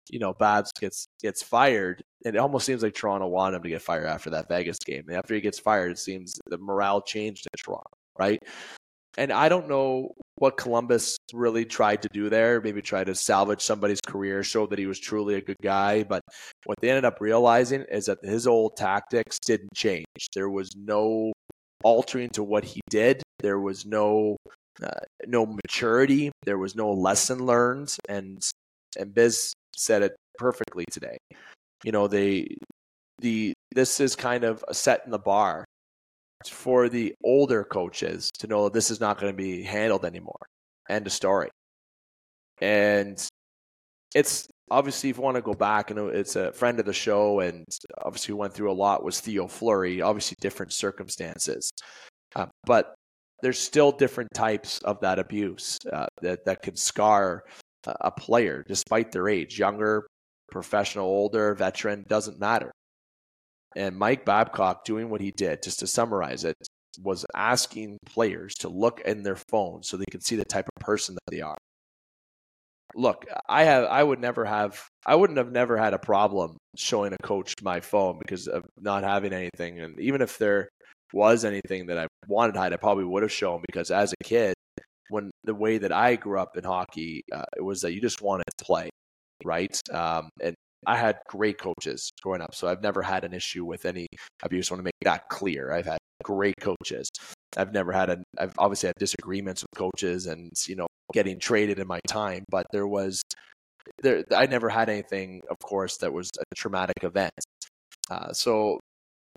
you 0.10 0.20
know, 0.20 0.34
Babs 0.34 0.72
gets 0.80 1.06
gets 1.22 1.44
fired, 1.44 2.02
and 2.26 2.36
it 2.36 2.40
almost 2.40 2.66
seems 2.66 2.82
like 2.82 2.96
Toronto 2.96 3.28
wanted 3.28 3.58
him 3.58 3.64
to 3.64 3.70
get 3.70 3.82
fired 3.82 4.08
after 4.08 4.32
that 4.32 4.48
Vegas 4.48 4.80
game. 4.80 5.04
And 5.08 5.18
after 5.18 5.36
he 5.36 5.42
gets 5.42 5.60
fired, 5.60 5.92
it 5.92 6.00
seems 6.00 6.40
the 6.48 6.58
morale 6.58 7.02
changed 7.02 7.46
in 7.46 7.64
Toronto, 7.64 7.92
right? 8.18 8.40
And 9.18 9.32
I 9.32 9.50
don't 9.50 9.70
know 9.70 10.14
what 10.42 10.58
Columbus 10.58 11.18
really 11.34 11.66
tried 11.66 12.02
to 12.02 12.10
do 12.12 12.28
there. 12.28 12.60
Maybe 12.62 12.82
try 12.82 13.04
to 13.04 13.14
salvage 13.14 13.62
somebody's 13.62 14.02
career, 14.02 14.42
show 14.42 14.66
that 14.66 14.80
he 14.80 14.88
was 14.88 15.00
truly 15.00 15.36
a 15.36 15.42
good 15.42 15.62
guy. 15.62 16.02
But 16.02 16.24
what 16.66 16.80
they 16.82 16.90
ended 16.90 17.06
up 17.06 17.22
realizing 17.22 17.86
is 17.92 18.08
that 18.08 18.18
his 18.24 18.48
old 18.48 18.76
tactics 18.76 19.38
didn't 19.46 19.76
change. 19.76 20.08
There 20.34 20.50
was 20.50 20.76
no 20.76 21.32
altering 21.84 22.32
to 22.32 22.44
what 22.44 22.64
he 22.64 22.82
did. 22.90 23.22
There 23.38 23.60
was 23.60 23.86
no 23.86 24.36
uh, 24.82 25.06
no 25.28 25.46
maturity. 25.46 26.32
There 26.44 26.58
was 26.58 26.76
no 26.76 26.90
lesson 26.92 27.46
learned. 27.46 27.96
And 28.10 28.42
and 28.98 29.14
Biz 29.14 29.54
said 29.76 30.02
it 30.02 30.16
perfectly 30.40 30.86
today. 30.90 31.18
You 31.84 31.92
know, 31.92 32.08
they 32.08 32.48
the 33.20 33.54
this 33.76 34.00
is 34.00 34.16
kind 34.16 34.44
of 34.44 34.66
a 34.68 34.74
set 34.74 35.04
in 35.06 35.12
the 35.12 35.20
bar 35.20 35.66
for 36.50 36.90
the 36.90 37.14
older 37.24 37.64
coaches 37.64 38.32
to 38.40 38.48
know 38.48 38.66
that 38.66 38.74
this 38.74 38.92
is 38.92 39.00
not 39.00 39.20
going 39.20 39.32
to 39.32 39.38
be 39.38 39.64
handled 39.64 40.06
anymore. 40.06 40.40
End 40.90 41.08
of 41.08 41.14
story. 41.14 41.50
And 42.60 43.24
it's 44.14 44.48
obviously 44.70 45.10
if 45.10 45.18
you 45.18 45.24
want 45.24 45.36
to 45.36 45.42
go 45.42 45.54
back 45.54 45.92
and 45.92 46.00
it's 46.12 46.36
a 46.36 46.52
friend 46.54 46.80
of 46.80 46.86
the 46.86 46.94
show 46.94 47.40
and 47.40 47.66
obviously 48.04 48.34
went 48.34 48.54
through 48.54 48.72
a 48.72 48.74
lot 48.74 49.04
was 49.04 49.20
Theo 49.20 49.48
Fleury, 49.48 50.02
obviously 50.02 50.36
different 50.40 50.74
circumstances. 50.74 51.72
Uh, 52.36 52.48
but 52.66 52.94
there's 53.42 53.60
still 53.60 53.92
different 53.92 54.30
types 54.34 54.80
of 54.80 55.00
that 55.02 55.20
abuse 55.20 55.78
uh, 55.92 56.06
that 56.22 56.46
that 56.46 56.62
could 56.62 56.78
scar 56.78 57.44
a 57.86 58.12
player 58.12 58.64
despite 58.68 59.12
their 59.12 59.28
age, 59.28 59.58
younger, 59.58 60.06
professional, 60.52 61.06
older, 61.06 61.56
veteran, 61.56 62.06
doesn't 62.08 62.40
matter. 62.40 62.71
And 63.76 63.98
Mike 63.98 64.26
Babcock 64.26 64.84
doing 64.84 65.10
what 65.10 65.22
he 65.22 65.32
did, 65.32 65.64
just 65.64 65.80
to 65.80 65.88
summarize 65.88 66.44
it, 66.44 66.56
was 67.02 67.26
asking 67.36 67.98
players 68.06 68.54
to 68.56 68.70
look 68.70 69.00
in 69.02 69.24
their 69.24 69.38
phone 69.38 69.84
so 69.84 69.98
they 69.98 70.06
could 70.12 70.24
see 70.24 70.36
the 70.36 70.46
type 70.46 70.68
of 70.76 70.82
person 70.82 71.16
that 71.16 71.32
they 71.32 71.42
are. 71.42 71.58
Look, 72.94 73.26
I 73.48 73.64
have 73.64 73.86
I 73.86 74.04
would 74.04 74.20
never 74.20 74.44
have 74.44 74.86
I 75.06 75.16
wouldn't 75.16 75.38
have 75.38 75.52
never 75.52 75.78
had 75.78 75.94
a 75.94 76.00
problem 76.00 76.58
showing 76.76 77.14
a 77.14 77.18
coach 77.24 77.54
my 77.62 77.80
phone 77.80 78.20
because 78.20 78.48
of 78.48 78.66
not 78.80 79.04
having 79.04 79.32
anything. 79.32 79.80
And 79.80 79.98
even 80.00 80.22
if 80.22 80.38
there 80.38 80.68
was 81.14 81.46
anything 81.46 81.88
that 81.88 81.98
I 81.98 82.08
wanted 82.28 82.54
to 82.54 82.60
hide, 82.60 82.74
I 82.74 82.78
probably 82.78 83.06
would 83.06 83.24
have 83.24 83.32
shown 83.32 83.62
because 83.66 83.92
as 83.92 84.14
a 84.14 84.24
kid, 84.24 84.54
when 85.10 85.32
the 85.44 85.56
way 85.56 85.78
that 85.78 85.92
I 85.94 86.16
grew 86.16 86.40
up 86.40 86.58
in 86.58 86.64
hockey, 86.64 87.24
uh, 87.32 87.46
it 87.58 87.62
was 87.62 87.82
that 87.82 87.94
you 87.94 88.02
just 88.02 88.22
wanted 88.22 88.46
to 88.58 88.66
play, 88.66 88.90
right? 89.46 89.80
Um, 89.94 90.30
and 90.42 90.56
I 90.88 90.98
had 90.98 91.20
great 91.28 91.58
coaches 91.60 92.12
growing 92.22 92.42
up, 92.42 92.56
so 92.56 92.68
I've 92.68 92.82
never 92.82 93.02
had 93.02 93.24
an 93.24 93.34
issue 93.34 93.66
with 93.66 93.86
any 93.86 94.08
abuse. 94.44 94.72
I 94.72 94.74
want 94.74 94.80
to 94.80 94.84
make 94.86 94.94
that 95.04 95.30
clear. 95.30 95.72
I've 95.72 95.86
had 95.86 96.00
great 96.24 96.56
coaches. 96.60 97.10
I've 97.56 97.74
never 97.74 97.92
had 97.92 98.10
a. 98.10 98.24
I've 98.40 98.54
obviously 98.58 98.88
had 98.88 98.96
disagreements 98.98 99.62
with 99.64 99.78
coaches, 99.78 100.28
and 100.28 100.52
you 100.68 100.76
know, 100.76 100.88
getting 101.14 101.40
traded 101.40 101.80
in 101.80 101.88
my 101.88 102.00
time. 102.08 102.46
But 102.50 102.66
there 102.72 102.88
was, 102.88 103.22
there. 104.02 104.24
I 104.36 104.48
never 104.48 104.70
had 104.70 104.90
anything, 104.90 105.42
of 105.50 105.58
course, 105.60 105.98
that 105.98 106.12
was 106.12 106.30
a 106.40 106.56
traumatic 106.56 107.04
event. 107.04 107.34
Uh, 108.10 108.34
so 108.34 108.80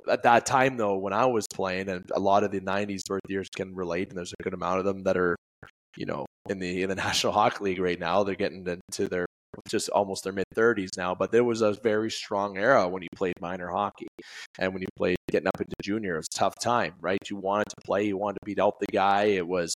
at 0.09 0.23
that 0.23 0.47
time, 0.47 0.77
though, 0.77 0.97
when 0.97 1.13
I 1.13 1.27
was 1.27 1.47
playing, 1.53 1.89
and 1.89 2.05
a 2.15 2.21
lot 2.21 2.45
of 2.45 2.53
the 2.53 2.61
'90s 2.61 3.03
birth 3.07 3.23
years 3.29 3.49
can 3.55 3.75
relate, 3.75 4.09
and 4.09 4.17
there's 4.17 4.33
a 4.39 4.43
good 4.43 4.55
amount 4.55 4.79
of 4.79 4.85
them 4.85 5.03
that 5.05 5.17
are, 5.17 5.37
you 5.97 6.07
know, 6.07 6.25
in 6.49 6.59
the 6.59 6.83
in 6.83 6.89
the 6.89 6.95
National 7.07 7.33
Hockey 7.33 7.65
League 7.65 7.81
right 7.81 8.01
now. 8.01 8.23
They're 8.25 8.35
getting 8.35 8.67
into 8.67 9.09
their 9.09 9.27
just 9.69 9.89
almost 9.91 10.25
their 10.25 10.33
mid 10.33 10.47
30s 10.55 10.97
now, 10.97 11.15
but 11.15 11.31
there 11.31 11.45
was 11.45 11.63
a 11.63 11.73
very 11.83 12.11
strong 12.11 12.57
era 12.59 12.89
when 12.89 13.03
you 13.03 13.09
played 13.15 13.35
minor 13.41 13.69
hockey. 13.69 14.09
And 14.59 14.73
when 14.73 14.83
you 14.83 14.89
played 14.97 15.17
getting 15.31 15.49
up 15.49 15.61
into 15.61 15.75
junior, 15.83 16.15
it 16.15 16.19
was 16.19 16.29
tough 16.29 16.55
time, 16.61 16.95
right? 17.01 17.19
You 17.29 17.37
wanted 17.37 17.69
to 17.71 17.77
play, 17.85 18.05
you 18.05 18.17
wanted 18.17 18.39
to 18.41 18.45
beat 18.45 18.59
out 18.59 18.79
the 18.81 18.87
guy. 18.87 19.25
It 19.25 19.47
was, 19.47 19.75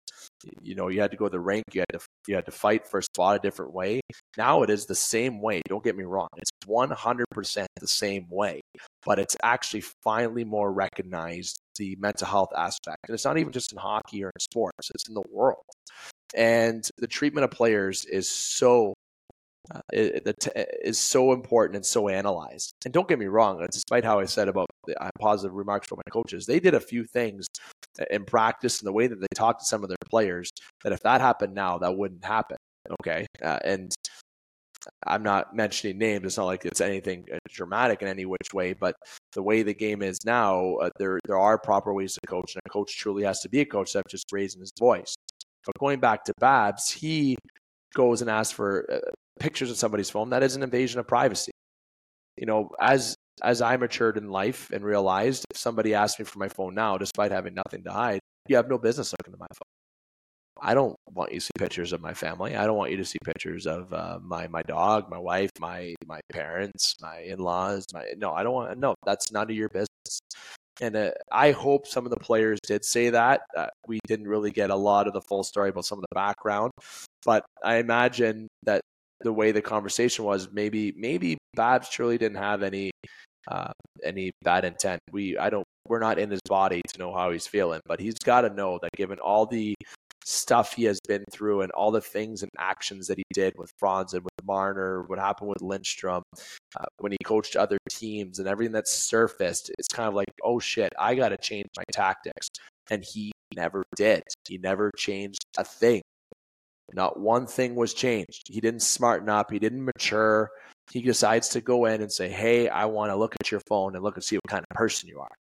you 0.61 0.75
know, 0.75 0.89
you 0.89 1.01
had 1.01 1.11
to 1.11 1.17
go 1.17 1.25
to 1.25 1.31
the 1.31 1.39
rank, 1.39 1.63
you 1.73 1.81
had 1.81 1.99
to, 1.99 2.05
you 2.27 2.35
had 2.35 2.45
to 2.45 2.51
fight 2.51 2.87
for 2.87 2.99
a 2.99 3.03
spot 3.03 3.37
a 3.37 3.39
different 3.39 3.73
way. 3.73 4.01
Now 4.37 4.63
it 4.63 4.69
is 4.69 4.85
the 4.85 4.95
same 4.95 5.41
way. 5.41 5.61
Don't 5.67 5.83
get 5.83 5.95
me 5.95 6.03
wrong. 6.03 6.27
It's 6.37 6.51
100% 6.67 7.65
the 7.79 7.87
same 7.87 8.25
way, 8.29 8.61
but 9.05 9.19
it's 9.19 9.37
actually 9.43 9.83
finally 10.03 10.43
more 10.43 10.71
recognized 10.71 11.59
the 11.77 11.95
mental 11.99 12.27
health 12.27 12.49
aspect. 12.55 12.99
And 13.07 13.13
it's 13.13 13.25
not 13.25 13.37
even 13.37 13.51
just 13.51 13.71
in 13.71 13.77
hockey 13.77 14.23
or 14.23 14.27
in 14.27 14.39
sports, 14.39 14.89
it's 14.93 15.07
in 15.07 15.13
the 15.13 15.23
world. 15.31 15.63
And 16.35 16.87
the 16.97 17.07
treatment 17.07 17.45
of 17.45 17.51
players 17.51 18.05
is 18.05 18.29
so 18.29 18.93
uh, 19.73 19.81
it, 19.93 20.23
is 20.83 20.99
so 20.99 21.33
important 21.33 21.75
and 21.75 21.85
so 21.85 22.09
analyzed. 22.09 22.73
And 22.85 22.93
don't 22.93 23.07
get 23.07 23.19
me 23.19 23.25
wrong, 23.25 23.65
despite 23.71 24.03
how 24.03 24.19
I 24.19 24.25
said 24.25 24.47
about 24.47 24.67
the 24.85 25.01
uh, 25.01 25.09
positive 25.19 25.55
remarks 25.55 25.87
from 25.87 25.99
my 26.05 26.11
coaches, 26.11 26.45
they 26.45 26.59
did 26.59 26.73
a 26.73 26.79
few 26.79 27.03
things 27.05 27.47
in 28.09 28.25
practice 28.25 28.79
and 28.79 28.87
the 28.87 28.93
way 28.93 29.07
that 29.07 29.19
they 29.19 29.27
talked 29.33 29.61
to 29.61 29.65
some 29.65 29.83
of 29.83 29.89
their 29.89 29.97
players 30.09 30.49
that 30.83 30.93
if 30.93 30.99
that 31.01 31.21
happened 31.21 31.53
now, 31.53 31.77
that 31.77 31.95
wouldn't 31.95 32.23
happen. 32.23 32.57
Okay. 33.01 33.25
Uh, 33.43 33.59
and 33.63 33.93
I'm 35.07 35.23
not 35.23 35.55
mentioning 35.55 35.97
names. 35.97 36.25
It's 36.25 36.37
not 36.37 36.45
like 36.45 36.65
it's 36.65 36.81
anything 36.81 37.25
uh, 37.33 37.37
dramatic 37.49 38.01
in 38.01 38.07
any 38.07 38.25
which 38.25 38.53
way, 38.53 38.73
but 38.73 38.95
the 39.33 39.41
way 39.41 39.63
the 39.63 39.73
game 39.73 40.01
is 40.01 40.19
now, 40.25 40.75
uh, 40.75 40.89
there 40.99 41.19
there 41.25 41.39
are 41.39 41.57
proper 41.57 41.93
ways 41.93 42.13
to 42.13 42.19
coach, 42.27 42.53
and 42.53 42.61
a 42.65 42.69
coach 42.69 42.95
truly 42.95 43.23
has 43.23 43.39
to 43.41 43.49
be 43.49 43.61
a 43.61 43.65
coach 43.65 43.93
that's 43.93 44.11
just 44.11 44.31
raising 44.31 44.61
his 44.61 44.71
voice. 44.77 45.15
But 45.65 45.73
going 45.79 45.99
back 45.99 46.23
to 46.25 46.33
Babs, 46.39 46.91
he 46.91 47.37
goes 47.95 48.21
and 48.21 48.29
asks 48.29 48.53
for 48.53 48.85
uh, 48.91 49.11
pictures 49.39 49.71
of 49.71 49.77
somebody's 49.77 50.09
phone, 50.09 50.29
that 50.29 50.43
is 50.43 50.55
an 50.55 50.63
invasion 50.63 50.99
of 50.99 51.07
privacy. 51.07 51.51
You 52.37 52.45
know, 52.45 52.69
as 52.79 53.15
as 53.43 53.61
I 53.61 53.75
matured 53.77 54.17
in 54.17 54.29
life 54.29 54.69
and 54.71 54.83
realized 54.83 55.45
if 55.51 55.57
somebody 55.57 55.93
asked 55.93 56.19
me 56.19 56.25
for 56.25 56.39
my 56.39 56.47
phone 56.49 56.73
now, 56.73 56.97
despite 56.97 57.31
having 57.31 57.53
nothing 57.53 57.83
to 57.83 57.91
hide, 57.91 58.19
you 58.47 58.55
have 58.55 58.69
no 58.69 58.77
business 58.77 59.13
looking 59.19 59.33
at 59.33 59.39
my 59.39 59.47
phone. 59.53 59.75
I 60.61 60.73
don't 60.73 60.95
want 61.13 61.33
you 61.33 61.39
to 61.39 61.45
see 61.45 61.51
pictures 61.57 61.91
of 61.91 62.01
my 62.01 62.13
family. 62.13 62.55
I 62.55 62.65
don't 62.65 62.77
want 62.77 62.91
you 62.91 62.97
to 62.97 63.05
see 63.05 63.19
pictures 63.23 63.67
of 63.67 63.91
uh, 63.93 64.19
my 64.21 64.47
my 64.47 64.61
dog, 64.63 65.09
my 65.09 65.17
wife, 65.17 65.51
my 65.59 65.95
my 66.05 66.21
parents, 66.31 66.95
my 67.01 67.19
in 67.19 67.39
laws. 67.39 67.85
My 67.93 68.05
no, 68.17 68.31
I 68.31 68.43
don't 68.43 68.53
want. 68.53 68.77
No, 68.79 68.95
that's 69.05 69.31
none 69.31 69.49
of 69.49 69.55
your 69.55 69.69
business. 69.69 70.19
And 70.81 70.95
uh, 70.95 71.11
I 71.31 71.51
hope 71.51 71.87
some 71.87 72.05
of 72.05 72.11
the 72.11 72.19
players 72.19 72.59
did 72.65 72.83
say 72.83 73.09
that. 73.09 73.41
Uh, 73.55 73.67
we 73.87 73.99
didn't 74.07 74.27
really 74.27 74.51
get 74.51 74.69
a 74.69 74.75
lot 74.75 75.07
of 75.07 75.13
the 75.13 75.21
full 75.21 75.43
story 75.43 75.69
about 75.69 75.85
some 75.85 75.97
of 75.97 76.05
the 76.09 76.15
background, 76.15 76.71
but 77.25 77.45
I 77.63 77.77
imagine 77.77 78.47
that 78.63 78.81
the 79.21 79.33
way 79.33 79.51
the 79.51 79.61
conversation 79.61 80.25
was, 80.25 80.49
maybe 80.51 80.93
maybe 80.97 81.37
Babs 81.55 81.89
truly 81.89 82.17
didn't 82.17 82.37
have 82.37 82.63
any 82.63 82.91
uh, 83.47 83.71
any 84.03 84.31
bad 84.43 84.65
intent. 84.65 84.99
We 85.11 85.37
I 85.37 85.49
don't 85.49 85.65
we're 85.87 85.99
not 85.99 86.19
in 86.19 86.31
his 86.31 86.41
body 86.47 86.81
to 86.93 86.99
know 86.99 87.13
how 87.13 87.31
he's 87.31 87.47
feeling, 87.47 87.81
but 87.85 87.99
he's 87.99 88.15
got 88.15 88.41
to 88.41 88.49
know 88.49 88.79
that 88.81 88.91
given 88.95 89.19
all 89.19 89.45
the 89.45 89.75
stuff 90.25 90.73
he 90.73 90.83
has 90.85 90.99
been 91.07 91.23
through 91.31 91.61
and 91.61 91.71
all 91.73 91.91
the 91.91 92.01
things 92.01 92.41
and 92.41 92.49
actions 92.57 93.05
that 93.07 93.17
he 93.17 93.23
did 93.31 93.53
with 93.57 93.71
Franzen 93.81 94.23
with 94.23 94.33
Marner, 94.43 95.03
what 95.03 95.19
happened 95.19 95.49
with 95.49 95.61
Lindstrom, 95.61 96.23
uh, 96.79 96.85
when 96.97 97.11
he 97.11 97.17
coached 97.23 97.55
other 97.55 97.77
teams 97.91 98.39
and 98.39 98.47
everything 98.47 98.73
that's 98.73 98.91
surfaced, 98.91 99.71
it's 99.77 99.87
kind 99.87 100.09
of 100.09 100.15
like, 100.15 100.27
oh 100.43 100.59
shit, 100.59 100.91
I 100.99 101.13
got 101.13 101.29
to 101.29 101.37
change 101.37 101.67
my 101.77 101.83
tactics. 101.91 102.49
And 102.89 103.03
he 103.03 103.31
never 103.55 103.83
did. 103.95 104.23
He 104.47 104.57
never 104.57 104.91
changed 104.97 105.45
a 105.57 105.63
thing. 105.63 106.01
Not 106.93 107.19
one 107.19 107.47
thing 107.47 107.75
was 107.75 107.93
changed. 107.93 108.43
He 108.47 108.61
didn't 108.61 108.81
smarten 108.81 109.29
up. 109.29 109.51
He 109.51 109.59
didn't 109.59 109.83
mature. 109.83 110.49
He 110.91 111.01
decides 111.01 111.49
to 111.49 111.61
go 111.61 111.85
in 111.85 112.01
and 112.01 112.11
say, 112.11 112.29
hey, 112.29 112.69
I 112.69 112.85
want 112.85 113.11
to 113.11 113.15
look 113.15 113.35
at 113.39 113.51
your 113.51 113.61
phone 113.67 113.95
and 113.95 114.03
look 114.03 114.15
and 114.15 114.23
see 114.23 114.35
what 114.35 114.47
kind 114.47 114.63
of 114.69 114.75
person 114.75 115.09
you 115.09 115.19
are. 115.19 115.35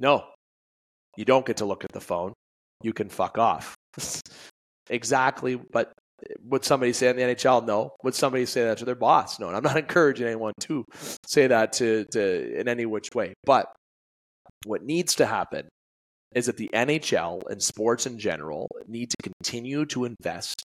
No, 0.00 0.24
you 1.16 1.24
don't 1.24 1.46
get 1.46 1.58
to 1.58 1.66
look 1.66 1.84
at 1.84 1.92
the 1.92 2.00
phone. 2.00 2.32
You 2.82 2.92
can 2.92 3.08
fuck 3.08 3.38
off. 3.38 3.76
exactly. 4.90 5.56
But 5.56 5.92
eh, 6.28 6.34
would 6.44 6.64
somebody 6.64 6.92
say 6.92 7.10
in 7.10 7.16
the 7.16 7.22
NHL? 7.22 7.66
No. 7.66 7.90
Would 8.02 8.14
somebody 8.14 8.46
say 8.46 8.64
that 8.64 8.78
to 8.78 8.84
their 8.84 8.94
boss? 8.94 9.38
No. 9.38 9.48
And 9.48 9.56
I'm 9.56 9.62
not 9.62 9.76
encouraging 9.84 10.26
anyone 10.26 10.54
to 10.60 10.84
say 11.26 11.46
that 11.46 11.74
to, 11.74 12.04
to 12.12 12.60
in 12.60 12.66
any 12.66 12.86
which 12.86 13.14
way. 13.14 13.34
But 13.44 13.66
what 14.64 14.82
needs 14.82 15.16
to 15.16 15.26
happen 15.26 15.68
is 16.34 16.46
that 16.46 16.56
the 16.56 16.70
NHL 16.72 17.42
and 17.48 17.62
sports 17.62 18.06
in 18.06 18.18
general 18.18 18.68
need 18.86 19.10
to 19.10 19.16
continue 19.22 19.86
to 19.86 20.04
invest 20.04 20.64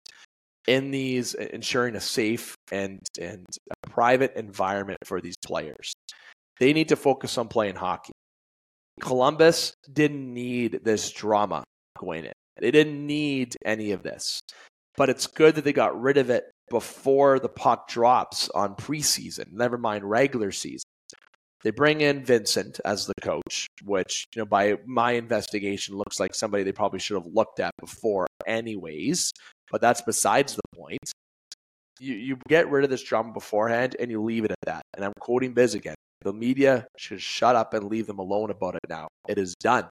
in 0.68 0.92
these 0.92 1.36
uh, 1.36 1.48
ensuring 1.54 1.96
a 1.96 2.02
safe 2.02 2.56
and 2.72 3.00
and 3.20 3.46
private 3.90 4.34
environment 4.36 5.00
for 5.04 5.22
these 5.22 5.38
players. 5.46 5.94
They 6.60 6.74
need 6.74 6.90
to 6.90 6.96
focus 6.96 7.38
on 7.38 7.48
playing 7.48 7.76
hockey. 7.76 8.14
Columbus 9.02 9.76
didn't 9.92 10.34
need 10.34 10.80
this 10.84 11.12
drama 11.12 11.64
going 12.00 12.26
in. 12.26 12.32
They 12.60 12.72
didn't 12.72 13.06
need 13.06 13.56
any 13.66 13.92
of 13.92 14.04
this. 14.04 14.40
But 14.98 15.10
it's 15.10 15.28
good 15.28 15.56
that 15.56 15.66
they 15.66 15.74
got 15.74 16.00
rid 16.00 16.18
of 16.18 16.30
it 16.30 16.46
before 16.70 17.40
the 17.40 17.50
puck 17.50 17.90
drops 17.90 18.50
on 18.50 18.76
preseason, 18.76 19.52
never 19.52 19.78
mind 19.78 20.10
regular 20.10 20.52
season. 20.52 20.86
They 21.66 21.72
bring 21.72 22.02
in 22.02 22.24
Vincent 22.24 22.80
as 22.86 23.08
the 23.08 23.16
coach, 23.24 23.66
which, 23.84 24.28
you 24.36 24.42
know, 24.44 24.46
by 24.46 24.78
my 24.86 25.14
investigation 25.14 25.98
looks 25.98 26.20
like 26.20 26.36
somebody 26.36 26.62
they 26.62 26.72
probably 26.72 27.00
should 27.00 27.16
have 27.16 27.26
looked 27.34 27.60
at 27.60 27.72
before 27.80 28.28
anyways, 28.46 29.32
but 29.72 29.82
that's 29.82 30.04
besides 30.04 30.56
the 30.56 30.62
point. 30.78 31.12
You 32.00 32.14
you 32.14 32.38
get 32.48 32.70
rid 32.70 32.84
of 32.84 32.92
this 32.92 33.02
drama 33.02 33.34
beforehand 33.34 33.96
and 34.00 34.12
you 34.12 34.22
leave 34.22 34.46
it 34.46 34.52
at 34.52 34.60
that. 34.66 34.84
And 34.94 35.04
I'm 35.04 35.14
quoting 35.20 35.54
Biz 35.54 35.74
again. 35.74 35.96
The 36.22 36.34
media 36.34 36.86
should 36.98 37.20
shut 37.20 37.56
up 37.56 37.74
and 37.74 37.86
leave 37.86 38.06
them 38.06 38.20
alone 38.20 38.52
about 38.52 38.76
it 38.76 38.88
now. 38.88 39.08
It 39.28 39.40
is 39.40 39.56
done. 39.60 39.90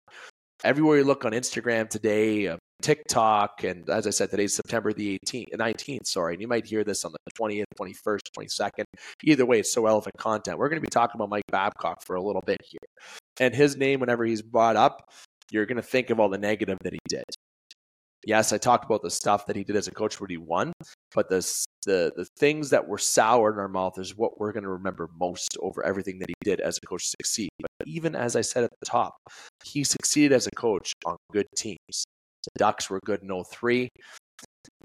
Everywhere 0.62 0.98
you 0.98 1.04
look 1.04 1.24
on 1.24 1.32
Instagram 1.32 1.88
today, 1.88 2.46
uh, 2.46 2.56
TikTok, 2.82 3.64
and 3.64 3.88
as 3.88 4.06
I 4.06 4.10
said, 4.10 4.30
today's 4.30 4.54
September 4.54 4.92
the 4.92 5.18
18th, 5.26 5.54
19th, 5.54 6.06
sorry, 6.06 6.34
and 6.34 6.42
you 6.42 6.48
might 6.48 6.66
hear 6.66 6.84
this 6.84 7.04
on 7.04 7.12
the 7.12 7.32
20th, 7.32 7.64
21st, 7.80 8.20
22nd. 8.38 8.84
Either 9.22 9.46
way, 9.46 9.60
it's 9.60 9.72
so 9.72 9.82
relevant 9.82 10.14
content. 10.18 10.58
We're 10.58 10.68
going 10.68 10.80
to 10.80 10.86
be 10.86 10.90
talking 10.90 11.18
about 11.18 11.30
Mike 11.30 11.44
Babcock 11.50 12.02
for 12.04 12.16
a 12.16 12.22
little 12.22 12.42
bit 12.44 12.60
here. 12.62 12.78
And 13.40 13.54
his 13.54 13.76
name, 13.76 14.00
whenever 14.00 14.24
he's 14.24 14.42
brought 14.42 14.76
up, 14.76 15.10
you're 15.50 15.66
going 15.66 15.76
to 15.76 15.82
think 15.82 16.10
of 16.10 16.20
all 16.20 16.28
the 16.28 16.38
negative 16.38 16.78
that 16.82 16.92
he 16.92 17.00
did. 17.08 17.24
Yes, 18.26 18.52
I 18.52 18.58
talked 18.58 18.86
about 18.86 19.02
the 19.02 19.10
stuff 19.10 19.46
that 19.46 19.56
he 19.56 19.64
did 19.64 19.76
as 19.76 19.86
a 19.86 19.90
coach 19.90 20.18
where 20.18 20.28
he 20.28 20.38
won, 20.38 20.72
but 21.14 21.28
the, 21.28 21.46
the, 21.84 22.12
the 22.16 22.26
things 22.38 22.70
that 22.70 22.88
were 22.88 22.96
sour 22.96 23.52
in 23.52 23.58
our 23.58 23.68
mouth 23.68 23.98
is 23.98 24.16
what 24.16 24.40
we're 24.40 24.52
going 24.52 24.62
to 24.64 24.70
remember 24.70 25.10
most 25.18 25.58
over 25.60 25.84
everything 25.84 26.18
that 26.20 26.30
he 26.30 26.34
did 26.42 26.60
as 26.60 26.78
a 26.82 26.86
coach 26.86 27.06
succeed. 27.06 27.50
But 27.60 27.86
even 27.86 28.16
as 28.16 28.34
I 28.34 28.40
said 28.40 28.64
at 28.64 28.70
the 28.80 28.86
top, 28.86 29.14
he 29.62 29.84
succeeded 29.84 30.34
as 30.34 30.46
a 30.46 30.50
coach 30.52 30.92
on 31.04 31.16
good 31.32 31.46
teams. 31.54 32.04
The 32.44 32.58
Ducks 32.58 32.90
were 32.90 33.00
good 33.04 33.22
in 33.22 33.44
03. 33.44 33.88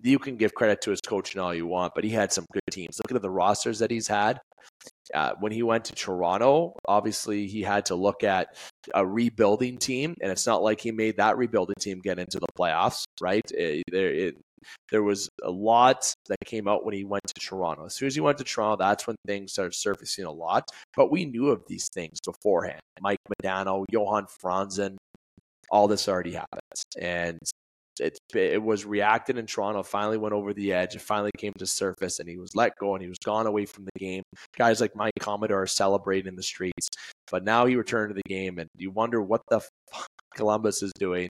You 0.01 0.19
can 0.19 0.37
give 0.37 0.53
credit 0.53 0.81
to 0.81 0.91
his 0.91 1.01
coaching 1.01 1.41
all 1.41 1.53
you 1.53 1.67
want, 1.67 1.93
but 1.95 2.03
he 2.03 2.09
had 2.09 2.31
some 2.31 2.45
good 2.53 2.61
teams. 2.71 2.99
Look 3.03 3.15
at 3.15 3.21
the 3.21 3.29
rosters 3.29 3.79
that 3.79 3.91
he's 3.91 4.07
had. 4.07 4.39
Uh, 5.13 5.33
when 5.39 5.51
he 5.51 5.63
went 5.63 5.85
to 5.85 5.93
Toronto, 5.93 6.73
obviously 6.87 7.47
he 7.47 7.61
had 7.61 7.85
to 7.87 7.95
look 7.95 8.23
at 8.23 8.55
a 8.93 9.05
rebuilding 9.05 9.77
team, 9.77 10.15
and 10.21 10.31
it's 10.31 10.45
not 10.45 10.61
like 10.61 10.79
he 10.79 10.91
made 10.91 11.17
that 11.17 11.37
rebuilding 11.37 11.75
team 11.79 11.99
get 11.99 12.19
into 12.19 12.39
the 12.39 12.47
playoffs, 12.57 13.03
right? 13.19 13.41
It, 13.51 13.83
there, 13.91 14.13
it, 14.13 14.35
there 14.91 15.03
was 15.03 15.29
a 15.43 15.49
lot 15.49 16.13
that 16.27 16.37
came 16.45 16.67
out 16.67 16.85
when 16.85 16.93
he 16.93 17.03
went 17.03 17.23
to 17.27 17.33
Toronto. 17.39 17.85
As 17.85 17.95
soon 17.95 18.07
as 18.07 18.15
he 18.15 18.21
went 18.21 18.37
to 18.37 18.43
Toronto, 18.43 18.83
that's 18.83 19.07
when 19.07 19.15
things 19.25 19.53
started 19.53 19.73
surfacing 19.73 20.25
a 20.25 20.31
lot. 20.31 20.69
But 20.95 21.11
we 21.11 21.25
knew 21.25 21.47
of 21.47 21.63
these 21.67 21.87
things 21.93 22.19
beforehand. 22.23 22.81
Mike 23.01 23.19
Modano, 23.43 23.85
Johan 23.89 24.27
Franzen, 24.43 24.97
all 25.71 25.87
this 25.87 26.07
already 26.07 26.33
happened. 26.33 26.61
And 26.99 27.37
it, 27.99 28.17
it 28.33 28.61
was 28.61 28.85
reacted 28.85 29.37
in 29.37 29.45
Toronto, 29.45 29.83
finally 29.83 30.17
went 30.17 30.33
over 30.33 30.53
the 30.53 30.73
edge. 30.73 30.95
It 30.95 31.01
finally 31.01 31.31
came 31.37 31.53
to 31.57 31.65
surface 31.65 32.19
and 32.19 32.29
he 32.29 32.37
was 32.37 32.55
let 32.55 32.77
go 32.79 32.95
and 32.95 33.01
he 33.01 33.09
was 33.09 33.19
gone 33.19 33.47
away 33.47 33.65
from 33.65 33.85
the 33.85 33.99
game. 33.99 34.23
Guys 34.57 34.81
like 34.81 34.95
Mike 34.95 35.13
Commodore 35.19 35.63
are 35.63 35.67
celebrating 35.67 36.29
in 36.29 36.35
the 36.35 36.43
streets. 36.43 36.87
But 37.29 37.43
now 37.43 37.65
he 37.65 37.75
returned 37.75 38.11
to 38.11 38.15
the 38.15 38.33
game 38.33 38.59
and 38.59 38.69
you 38.77 38.91
wonder 38.91 39.21
what 39.21 39.41
the 39.49 39.61
Columbus 40.35 40.83
is 40.83 40.91
doing. 40.99 41.29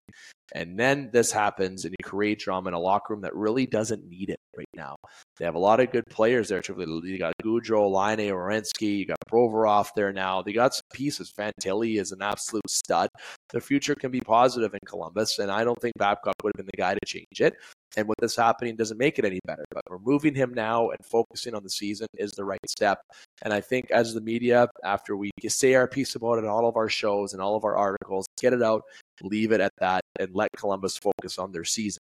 And 0.55 0.79
then 0.79 1.11
this 1.13 1.31
happens 1.31 1.85
and 1.85 1.93
you 1.99 2.03
create 2.03 2.39
drama 2.39 2.69
in 2.69 2.73
a 2.73 2.79
locker 2.79 3.13
room 3.13 3.21
that 3.21 3.35
really 3.35 3.67
doesn't 3.67 4.09
need 4.09 4.31
it 4.31 4.39
right 4.57 4.65
now. 4.75 4.95
They 5.37 5.45
have 5.45 5.53
a 5.53 5.59
lot 5.59 5.79
of 5.79 5.91
good 5.91 6.05
players 6.09 6.49
there. 6.49 6.61
You 6.67 7.19
got 7.19 7.33
Gaudreau, 7.43 7.91
Laine, 7.91 8.31
Werenski, 8.31 8.97
you 8.97 9.05
got 9.05 9.17
Provorov 9.31 9.89
there 9.95 10.11
now. 10.11 10.41
They 10.41 10.53
got 10.53 10.73
some 10.73 10.87
pieces. 10.91 11.31
Fantilli 11.37 11.99
is 11.99 12.11
an 12.11 12.23
absolute 12.23 12.67
stud. 12.67 13.09
The 13.51 13.61
future 13.61 13.93
can 13.93 14.09
be 14.09 14.21
positive 14.21 14.73
in 14.73 14.79
Columbus, 14.87 15.37
and 15.37 15.51
I 15.51 15.63
don't 15.63 15.79
think 15.79 15.93
Babcock 15.97 16.33
would 16.41 16.53
have 16.55 16.65
been 16.65 16.71
the 16.73 16.81
guy 16.81 16.95
to 16.95 17.05
change 17.05 17.41
it. 17.41 17.53
And 17.97 18.07
with 18.07 18.17
this 18.19 18.35
happening 18.35 18.75
doesn't 18.75 18.97
make 18.97 19.17
it 19.19 19.25
any 19.25 19.39
better. 19.45 19.65
But 19.71 19.83
removing 19.89 20.35
him 20.35 20.53
now 20.53 20.89
and 20.89 20.99
focusing 21.03 21.55
on 21.55 21.63
the 21.63 21.69
season 21.69 22.07
is 22.13 22.31
the 22.31 22.45
right 22.45 22.59
step. 22.67 23.01
And 23.41 23.53
I 23.53 23.61
think 23.61 23.89
as 23.91 24.13
the 24.13 24.21
media, 24.21 24.69
after 24.83 25.17
we 25.17 25.31
say 25.47 25.73
our 25.73 25.87
piece 25.87 26.15
about 26.15 26.35
it 26.35 26.43
in 26.43 26.49
all 26.49 26.67
of 26.67 26.77
our 26.77 26.89
shows 26.89 27.33
and 27.33 27.41
all 27.41 27.55
of 27.55 27.65
our 27.65 27.75
articles, 27.75 28.27
get 28.39 28.53
it 28.53 28.61
out, 28.61 28.83
leave 29.23 29.51
it 29.51 29.61
at 29.61 29.73
that, 29.79 30.01
and 30.19 30.33
let 30.35 30.49
Columbus 30.55 30.97
focus 30.97 31.39
on 31.39 31.51
their 31.51 31.63
season. 31.63 32.01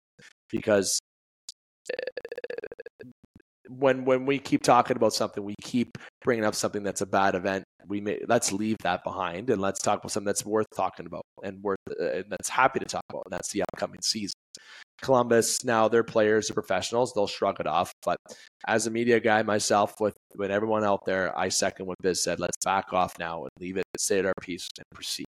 Because 0.50 1.00
eh, 1.92 2.47
when 3.70 4.06
when 4.06 4.26
we 4.26 4.40
keep 4.40 4.64
talking 4.64 4.98
about 4.98 5.14
something, 5.14 5.44
we 5.44 5.56
keep 5.62 5.98
bringing 6.24 6.46
up 6.46 6.56
something 6.56 6.84
that's 6.84 7.02
a 7.02 7.06
bad 7.06 7.36
event. 7.36 7.64
We 7.88 8.02
may 8.02 8.20
let's 8.28 8.52
leave 8.52 8.78
that 8.84 9.04
behind 9.04 9.50
and 9.50 9.62
let's 9.62 9.82
talk 9.82 10.00
about 10.00 10.12
something 10.12 10.26
that's 10.26 10.46
worth 10.46 10.68
talking 10.76 11.06
about 11.06 11.24
and 11.44 11.62
worth 11.64 11.78
uh, 11.90 12.12
and 12.12 12.26
that's 12.30 12.50
happy 12.50 12.80
to 12.80 12.86
talk 12.86 13.04
about, 13.10 13.24
and 13.26 13.34
that's 13.34 13.52
the 13.52 13.64
upcoming 13.64 14.02
season. 14.02 14.34
Columbus 15.02 15.64
now 15.64 15.88
their 15.88 16.04
players 16.04 16.50
are 16.50 16.54
professionals; 16.54 17.14
they'll 17.14 17.28
shrug 17.28 17.60
it 17.60 17.68
off. 17.68 17.92
But 18.04 18.18
as 18.68 18.88
a 18.88 18.92
media 18.92 19.20
guy 19.20 19.44
myself, 19.44 20.00
with 20.00 20.18
with 20.36 20.52
everyone 20.52 20.84
out 20.84 21.06
there, 21.06 21.38
I 21.38 21.50
second 21.50 21.86
what 21.86 21.98
Biz 22.02 22.24
said. 22.24 22.40
Let's 22.40 22.58
back 22.66 22.94
off 22.94 23.14
now 23.20 23.44
and 23.44 23.52
leave 23.60 23.78
it, 23.78 23.86
say 23.98 24.24
our 24.24 24.34
piece, 24.42 24.68
and 24.78 24.86
proceed. 24.94 25.26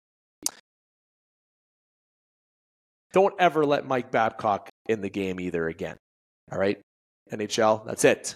Don't 3.12 3.34
ever 3.38 3.64
let 3.64 3.86
Mike 3.86 4.10
Babcock 4.10 4.68
in 4.88 5.00
the 5.00 5.08
game 5.08 5.38
either 5.38 5.68
again. 5.68 5.96
All 6.52 6.58
right, 6.58 6.80
NHL. 7.32 7.86
That's 7.86 8.04
it. 8.04 8.34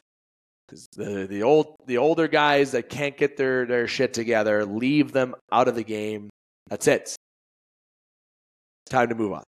Because 0.67 0.87
the 0.97 1.27
the 1.27 1.43
old 1.43 1.77
the 1.87 1.99
older 1.99 2.29
guys 2.29 2.73
that 2.73 2.91
can't 2.91 3.17
get 3.17 3.37
their 3.37 3.65
their 3.65 3.89
shit 3.89 4.13
together, 4.13 4.65
leave 4.67 5.13
them 5.13 5.35
out 5.51 5.69
of 5.69 5.75
the 5.75 5.85
game. 5.85 6.29
That's 6.69 6.87
it. 6.87 7.17
Time 8.91 9.09
to 9.09 9.15
move 9.15 9.33
on. 9.33 9.45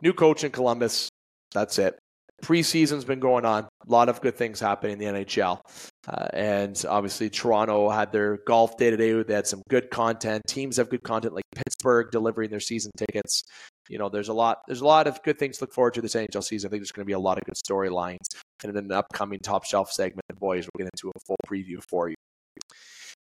New 0.00 0.12
coach 0.12 0.42
in 0.42 0.50
Columbus. 0.50 1.08
That's 1.52 1.78
it. 1.78 1.98
Preseason's 2.42 3.04
been 3.04 3.20
going 3.20 3.44
on. 3.44 3.64
A 3.64 3.90
lot 3.90 4.08
of 4.08 4.20
good 4.20 4.36
things 4.36 4.58
happening 4.58 4.94
in 4.94 4.98
the 4.98 5.24
NHL. 5.24 5.60
Uh, 6.08 6.26
and 6.32 6.84
obviously, 6.88 7.30
Toronto 7.30 7.88
had 7.88 8.10
their 8.10 8.38
golf 8.38 8.76
day 8.76 8.90
today. 8.90 9.22
They 9.22 9.34
had 9.34 9.46
some 9.46 9.62
good 9.70 9.90
content. 9.90 10.42
Teams 10.48 10.76
have 10.78 10.90
good 10.90 11.04
content, 11.04 11.34
like 11.34 11.44
Pittsburgh 11.54 12.10
delivering 12.10 12.50
their 12.50 12.58
season 12.58 12.90
tickets. 12.96 13.44
You 13.88 13.98
know, 13.98 14.08
there's 14.08 14.28
a 14.28 14.34
lot. 14.34 14.62
There's 14.66 14.80
a 14.80 14.86
lot 14.86 15.06
of 15.06 15.22
good 15.22 15.38
things 15.38 15.58
to 15.58 15.64
look 15.64 15.72
forward 15.72 15.94
to 15.94 16.00
this 16.00 16.14
NHL 16.14 16.44
season. 16.44 16.68
I 16.68 16.70
think 16.70 16.82
there's 16.82 16.92
going 16.92 17.04
to 17.04 17.06
be 17.06 17.12
a 17.12 17.18
lot 17.18 17.38
of 17.38 17.44
good 17.44 17.56
storylines. 17.56 18.28
And 18.62 18.70
in 18.70 18.84
an 18.84 18.92
upcoming 18.92 19.40
top 19.40 19.64
shelf 19.64 19.90
segment, 19.90 20.22
boys, 20.38 20.66
we'll 20.66 20.84
get 20.84 20.90
into 20.94 21.10
a 21.14 21.20
full 21.26 21.36
preview 21.48 21.82
for 21.88 22.08
you. 22.08 22.14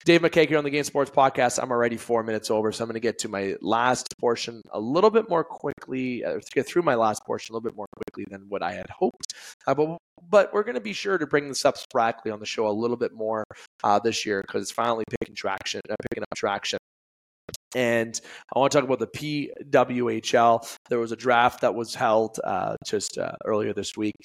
Dave 0.05 0.21
McCaig 0.21 0.47
here 0.47 0.57
on 0.57 0.63
the 0.63 0.69
Game 0.69 0.85
Sports 0.85 1.11
Podcast. 1.11 1.61
I'm 1.61 1.71
already 1.71 1.97
four 1.97 2.23
minutes 2.23 2.49
over, 2.49 2.71
so 2.71 2.83
I'm 2.83 2.87
going 2.87 2.93
to 2.93 3.01
get 3.01 3.19
to 3.19 3.29
my 3.29 3.55
last 3.61 4.07
portion 4.17 4.61
a 4.71 4.79
little 4.79 5.09
bit 5.09 5.29
more 5.29 5.43
quickly, 5.43 6.23
uh, 6.23 6.39
get 6.53 6.65
through 6.65 6.83
my 6.83 6.95
last 6.95 7.25
portion 7.25 7.51
a 7.51 7.57
little 7.57 7.69
bit 7.69 7.75
more 7.75 7.87
quickly 7.97 8.25
than 8.29 8.45
what 8.47 8.63
I 8.63 8.71
had 8.71 8.89
hoped. 8.89 9.33
Uh, 9.67 9.73
but, 9.73 9.97
but 10.29 10.53
we're 10.53 10.63
going 10.63 10.75
to 10.75 10.81
be 10.81 10.93
sure 10.93 11.17
to 11.17 11.27
bring 11.27 11.49
this 11.49 11.65
up 11.65 11.77
sporadically 11.77 12.31
on 12.31 12.39
the 12.39 12.45
show 12.45 12.67
a 12.67 12.71
little 12.71 12.95
bit 12.95 13.13
more 13.13 13.43
uh, 13.83 13.99
this 13.99 14.25
year 14.25 14.41
because 14.41 14.61
it's 14.61 14.71
finally 14.71 15.03
picking 15.19 15.35
traction, 15.35 15.81
uh, 15.89 15.95
picking 16.09 16.23
up 16.23 16.29
traction. 16.33 16.79
And 17.75 18.19
I 18.53 18.59
want 18.59 18.71
to 18.71 18.77
talk 18.77 18.85
about 18.85 18.99
the 18.99 19.51
PWHL. 19.65 20.77
There 20.89 20.99
was 20.99 21.11
a 21.11 21.15
draft 21.15 21.61
that 21.61 21.75
was 21.75 21.93
held 21.93 22.39
uh, 22.43 22.75
just 22.85 23.17
uh, 23.17 23.33
earlier 23.45 23.73
this 23.73 23.95
week, 23.95 24.15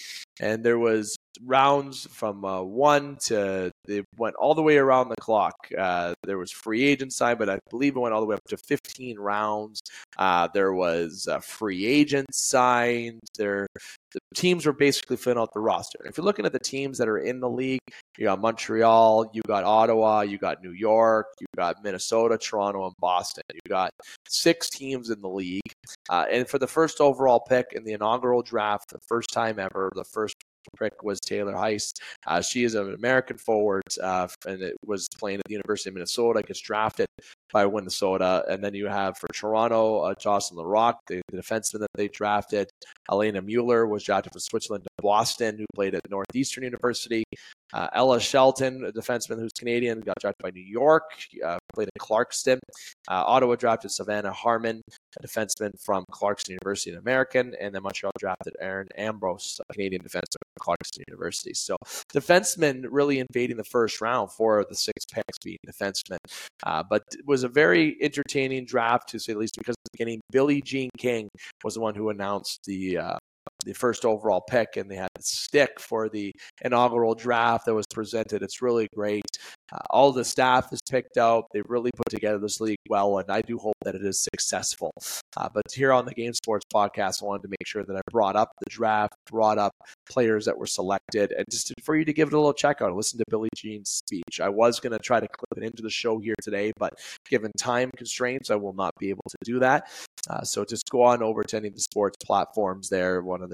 and 0.40 0.64
there 0.64 0.78
was 0.78 1.16
rounds 1.42 2.06
from 2.10 2.44
uh, 2.44 2.62
one 2.62 3.16
to 3.24 3.70
they 3.86 4.02
went 4.16 4.36
all 4.36 4.54
the 4.54 4.62
way 4.62 4.78
around 4.78 5.08
the 5.08 5.16
clock. 5.16 5.54
Uh, 5.76 6.14
there 6.22 6.38
was 6.38 6.50
free 6.50 6.84
agent 6.84 7.12
signed, 7.12 7.38
but 7.38 7.50
I 7.50 7.58
believe 7.70 7.96
it 7.96 8.00
went 8.00 8.14
all 8.14 8.20
the 8.20 8.26
way 8.26 8.36
up 8.36 8.44
to 8.48 8.56
15 8.56 9.18
rounds. 9.18 9.82
Uh, 10.16 10.48
there 10.54 10.72
was 10.72 11.28
free 11.42 11.84
agent 11.84 12.34
signed. 12.34 13.20
There, 13.36 13.66
the 14.14 14.34
teams 14.34 14.66
were 14.66 14.72
basically 14.72 15.16
filling 15.16 15.38
out 15.38 15.52
the 15.52 15.60
roster. 15.60 15.98
If 16.06 16.16
you're 16.16 16.24
looking 16.24 16.46
at 16.46 16.52
the 16.52 16.58
teams 16.58 16.98
that 16.98 17.08
are 17.08 17.18
in 17.18 17.40
the 17.40 17.48
league, 17.48 17.80
you 18.16 18.24
got 18.24 18.40
Montreal, 18.40 19.30
you 19.32 19.42
got 19.46 19.64
Ottawa, 19.64 20.22
you 20.22 20.38
got 20.38 20.62
New 20.62 20.72
York, 20.72 21.26
you 21.40 21.46
got 21.56 21.82
Minnesota, 21.82 22.38
Toronto, 22.38 22.86
and 22.86 22.94
Boston. 23.00 23.42
You 23.52 23.60
got 23.68 23.90
six 24.28 24.70
teams 24.70 25.10
in 25.10 25.20
the 25.20 25.28
league. 25.28 25.60
Uh, 26.08 26.26
and 26.30 26.48
for 26.48 26.58
the 26.58 26.66
first 26.66 27.00
overall 27.00 27.40
pick 27.40 27.72
in 27.72 27.84
the 27.84 27.92
inaugural 27.92 28.42
draft, 28.42 28.90
the 28.90 28.98
first 29.06 29.32
time 29.32 29.58
ever, 29.58 29.90
the 29.94 30.04
first 30.04 30.36
pick 30.78 31.02
was 31.02 31.20
Taylor 31.20 31.54
Heise. 31.54 31.92
Uh, 32.26 32.40
she 32.40 32.64
is 32.64 32.74
an 32.74 32.94
American 32.94 33.38
forward 33.38 33.82
uh, 34.02 34.28
and 34.46 34.62
it 34.62 34.76
was 34.84 35.08
playing 35.18 35.38
at 35.38 35.44
the 35.46 35.52
University 35.52 35.90
of 35.90 35.94
Minnesota. 35.94 36.42
Gets 36.42 36.60
drafted 36.60 37.06
by 37.52 37.66
Minnesota, 37.66 38.44
and 38.48 38.62
then 38.62 38.74
you 38.74 38.86
have 38.86 39.16
for 39.18 39.28
Toronto, 39.28 40.00
uh, 40.00 40.14
Jocelyn 40.14 40.64
Larocque, 40.64 40.98
the, 41.06 41.22
the 41.30 41.38
defenseman 41.38 41.80
that 41.80 41.90
they 41.94 42.08
drafted. 42.08 42.68
Alina 43.08 43.42
Müller 43.42 43.88
was 43.88 44.02
drafted 44.02 44.32
from 44.32 44.40
Switzerland 44.40 44.84
to 44.84 45.02
Boston, 45.02 45.56
who 45.58 45.66
played 45.74 45.94
at 45.94 46.02
Northeastern 46.10 46.64
University. 46.64 47.24
Uh, 47.72 47.88
Ella 47.92 48.20
Shelton, 48.20 48.84
a 48.84 48.92
defenseman 48.92 49.38
who's 49.38 49.52
Canadian, 49.52 50.00
got 50.00 50.14
drafted 50.20 50.42
by 50.42 50.50
New 50.50 50.62
York, 50.62 51.04
uh, 51.44 51.58
played 51.74 51.88
at 51.88 51.98
Clarkson. 51.98 52.60
Uh, 53.08 53.24
Ottawa 53.26 53.56
drafted 53.56 53.90
Savannah 53.90 54.32
Harmon, 54.32 54.80
a 55.18 55.26
defenseman 55.26 55.70
from 55.84 56.04
Clarkson 56.10 56.52
University, 56.52 56.92
an 56.92 56.98
American, 56.98 57.54
and 57.60 57.74
then 57.74 57.82
Montreal 57.82 58.12
drafted 58.18 58.54
Erin 58.60 58.88
Ambrose, 58.96 59.60
a 59.68 59.72
Canadian 59.72 60.02
defenseman 60.02 60.42
from 60.42 60.60
Clarkson 60.60 61.02
University. 61.08 61.54
So 61.54 61.76
defensemen 62.12 62.84
really 62.90 63.18
invading 63.18 63.56
the 63.56 63.64
first 63.64 64.00
round, 64.00 64.30
four 64.30 64.60
of 64.60 64.68
the 64.68 64.76
six 64.76 65.04
picks 65.12 65.38
being 65.42 65.58
defensemen. 65.66 66.18
Uh, 66.64 66.82
but 66.88 67.02
it 67.12 67.26
was 67.26 67.44
a 67.44 67.48
very 67.48 67.96
entertaining 68.00 68.66
draft, 68.66 69.08
to 69.08 69.18
say 69.18 69.32
the 69.32 69.38
least, 69.38 69.56
because 69.58 69.74
at 69.74 69.84
the 69.84 69.90
beginning, 69.92 70.20
Billie 70.30 70.62
Jean 70.62 70.90
King 70.96 71.28
was 71.62 71.74
the 71.74 71.80
one 71.80 71.94
who 71.94 72.10
announced 72.10 72.60
the 72.64 72.98
uh, 72.98 73.18
the 73.64 73.72
first 73.72 74.04
overall 74.04 74.42
pick, 74.48 74.76
and 74.76 74.90
they 74.90 74.96
had 74.96 75.08
the 75.14 75.22
stick 75.22 75.80
for 75.80 76.08
the 76.08 76.32
inaugural 76.62 77.14
draft 77.14 77.66
that 77.66 77.74
was 77.74 77.86
presented. 77.92 78.42
It's 78.42 78.62
really 78.62 78.88
great. 78.94 79.24
Uh, 79.72 79.78
all 79.90 80.12
the 80.12 80.24
staff 80.24 80.72
is 80.72 80.80
picked 80.90 81.16
out. 81.16 81.46
They 81.52 81.62
really 81.68 81.90
put 81.96 82.08
together 82.10 82.38
this 82.38 82.60
league 82.60 82.78
well, 82.88 83.18
and 83.18 83.30
I 83.30 83.40
do 83.40 83.58
hope 83.58 83.76
that 83.84 83.94
it 83.94 84.04
is 84.04 84.20
successful. 84.20 84.92
Uh, 85.36 85.48
but 85.52 85.64
here 85.72 85.92
on 85.92 86.04
the 86.04 86.14
Game 86.14 86.32
Sports 86.32 86.64
podcast, 86.72 87.22
I 87.22 87.26
wanted 87.26 87.42
to 87.42 87.48
make 87.48 87.66
sure 87.66 87.84
that 87.84 87.96
I 87.96 88.00
brought 88.10 88.36
up 88.36 88.52
the 88.60 88.70
draft, 88.70 89.14
brought 89.30 89.58
up 89.58 89.74
players 90.08 90.44
that 90.44 90.58
were 90.58 90.66
selected, 90.66 91.32
and 91.32 91.44
just 91.50 91.72
for 91.82 91.96
you 91.96 92.04
to 92.04 92.12
give 92.12 92.28
it 92.28 92.34
a 92.34 92.36
little 92.36 92.52
check 92.52 92.82
out, 92.82 92.94
listen 92.94 93.18
to 93.18 93.24
Billie 93.28 93.48
Jean's 93.56 93.90
speech. 93.90 94.40
I 94.40 94.48
was 94.48 94.80
going 94.80 94.92
to 94.92 94.98
try 94.98 95.20
to 95.20 95.26
clip 95.26 95.62
it 95.62 95.66
into 95.66 95.82
the 95.82 95.90
show 95.90 96.18
here 96.18 96.34
today, 96.42 96.72
but 96.78 96.94
given 97.28 97.50
time 97.58 97.90
constraints, 97.96 98.50
I 98.50 98.56
will 98.56 98.74
not 98.74 98.92
be 98.98 99.10
able 99.10 99.24
to 99.28 99.36
do 99.44 99.58
that. 99.60 99.88
Uh, 100.28 100.42
so 100.42 100.64
just 100.64 100.88
go 100.90 101.02
on 101.02 101.22
over 101.22 101.42
to 101.42 101.56
any 101.56 101.68
of 101.68 101.74
the 101.74 101.80
sports 101.80 102.16
platforms 102.24 102.88
there, 102.88 103.22
one 103.22 103.42
of 103.42 103.50
the 103.50 103.53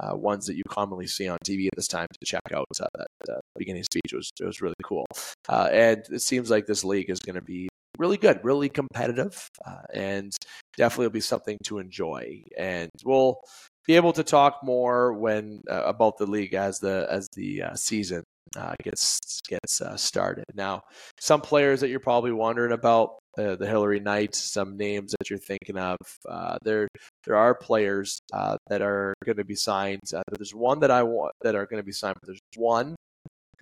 uh, 0.00 0.16
ones 0.16 0.46
that 0.46 0.56
you 0.56 0.62
commonly 0.68 1.06
see 1.06 1.28
on 1.28 1.38
TV 1.44 1.66
at 1.66 1.76
this 1.76 1.88
time 1.88 2.06
to 2.12 2.26
check 2.26 2.42
out 2.52 2.66
uh, 2.80 2.86
that 2.94 3.32
uh, 3.32 3.40
beginning 3.56 3.84
speech. 3.84 4.12
Was, 4.12 4.30
it 4.40 4.44
was 4.44 4.60
really 4.60 4.74
cool. 4.82 5.06
Uh, 5.48 5.68
and 5.72 6.02
it 6.10 6.22
seems 6.22 6.50
like 6.50 6.66
this 6.66 6.84
league 6.84 7.10
is 7.10 7.20
going 7.20 7.36
to 7.36 7.42
be 7.42 7.68
really 7.98 8.16
good, 8.16 8.40
really 8.42 8.68
competitive, 8.68 9.48
uh, 9.66 9.82
and 9.92 10.32
definitely 10.76 11.06
will 11.06 11.12
be 11.12 11.20
something 11.20 11.58
to 11.64 11.78
enjoy. 11.78 12.42
And 12.56 12.90
we'll 13.04 13.40
be 13.86 13.96
able 13.96 14.12
to 14.12 14.22
talk 14.22 14.60
more 14.62 15.14
when 15.14 15.62
about 15.68 16.18
the 16.18 16.26
league 16.26 16.54
as 16.54 16.78
the 16.78 17.06
as 17.10 17.28
the 17.34 17.62
season 17.74 18.22
uh, 18.56 18.74
gets 18.82 19.40
gets 19.48 19.80
uh, 19.80 19.96
started. 19.96 20.44
Now, 20.54 20.82
some 21.20 21.40
players 21.40 21.80
that 21.80 21.88
you're 21.88 22.00
probably 22.00 22.32
wondering 22.32 22.72
about 22.72 23.18
uh, 23.38 23.54
the 23.54 23.66
Hilary 23.66 24.00
Knight, 24.00 24.34
some 24.34 24.76
names 24.76 25.14
that 25.18 25.30
you're 25.30 25.38
thinking 25.38 25.78
of. 25.78 25.96
Uh, 26.28 26.58
there 26.64 26.88
there 27.24 27.36
are 27.36 27.54
players 27.54 28.20
uh, 28.32 28.56
that 28.68 28.82
are 28.82 29.14
going 29.24 29.36
to 29.36 29.44
be 29.44 29.54
signed. 29.54 30.00
Uh, 30.14 30.22
there's 30.36 30.54
one 30.54 30.80
that 30.80 30.90
I 30.90 31.02
want 31.02 31.32
that 31.42 31.54
are 31.54 31.66
going 31.66 31.80
to 31.80 31.86
be 31.86 31.92
signed. 31.92 32.16
But 32.20 32.26
there's 32.26 32.40
one 32.56 32.96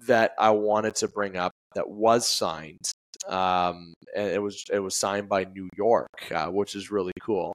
that 0.06 0.32
I 0.38 0.50
wanted 0.50 0.94
to 0.96 1.08
bring 1.08 1.36
up 1.36 1.52
that 1.74 1.88
was 1.88 2.26
signed. 2.26 2.90
Um, 3.28 3.94
and 4.14 4.30
it 4.30 4.40
was 4.40 4.64
it 4.72 4.78
was 4.78 4.94
signed 4.94 5.28
by 5.28 5.44
New 5.44 5.68
York, 5.76 6.08
which 6.48 6.74
is 6.74 6.90
really 6.90 7.12
cool. 7.20 7.52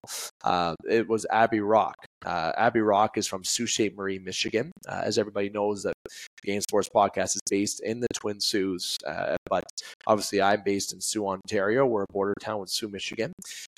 it 0.85 1.07
was 1.07 1.25
Abby 1.31 1.61
Roque. 1.61 2.05
Abby 2.25 2.81
Roque 2.81 3.17
is 3.17 3.27
from 3.27 3.43
Sault 3.43 3.69
Ste. 3.69 3.95
Marie, 3.95 4.19
Michigan. 4.19 4.71
as 4.87 5.17
everybody 5.17 5.49
knows, 5.49 5.83
that 5.83 5.93
the 6.03 6.51
Game 6.51 6.61
Sports 6.61 6.89
Podcast 6.93 7.35
is 7.35 7.41
based 7.49 7.81
in 7.81 7.99
the 7.99 8.07
Twin 8.13 8.39
Saults, 8.39 8.97
uh, 9.05 9.35
but 9.49 9.63
obviously 10.07 10.41
I'm 10.41 10.61
based 10.63 10.93
in 10.93 11.01
Soo, 11.01 11.27
Ontario. 11.27 11.85
We're 11.85 12.03
a 12.03 12.13
border 12.13 12.33
town 12.41 12.59
with 12.59 12.69
Soo, 12.69 12.87
Michigan. 12.87 13.33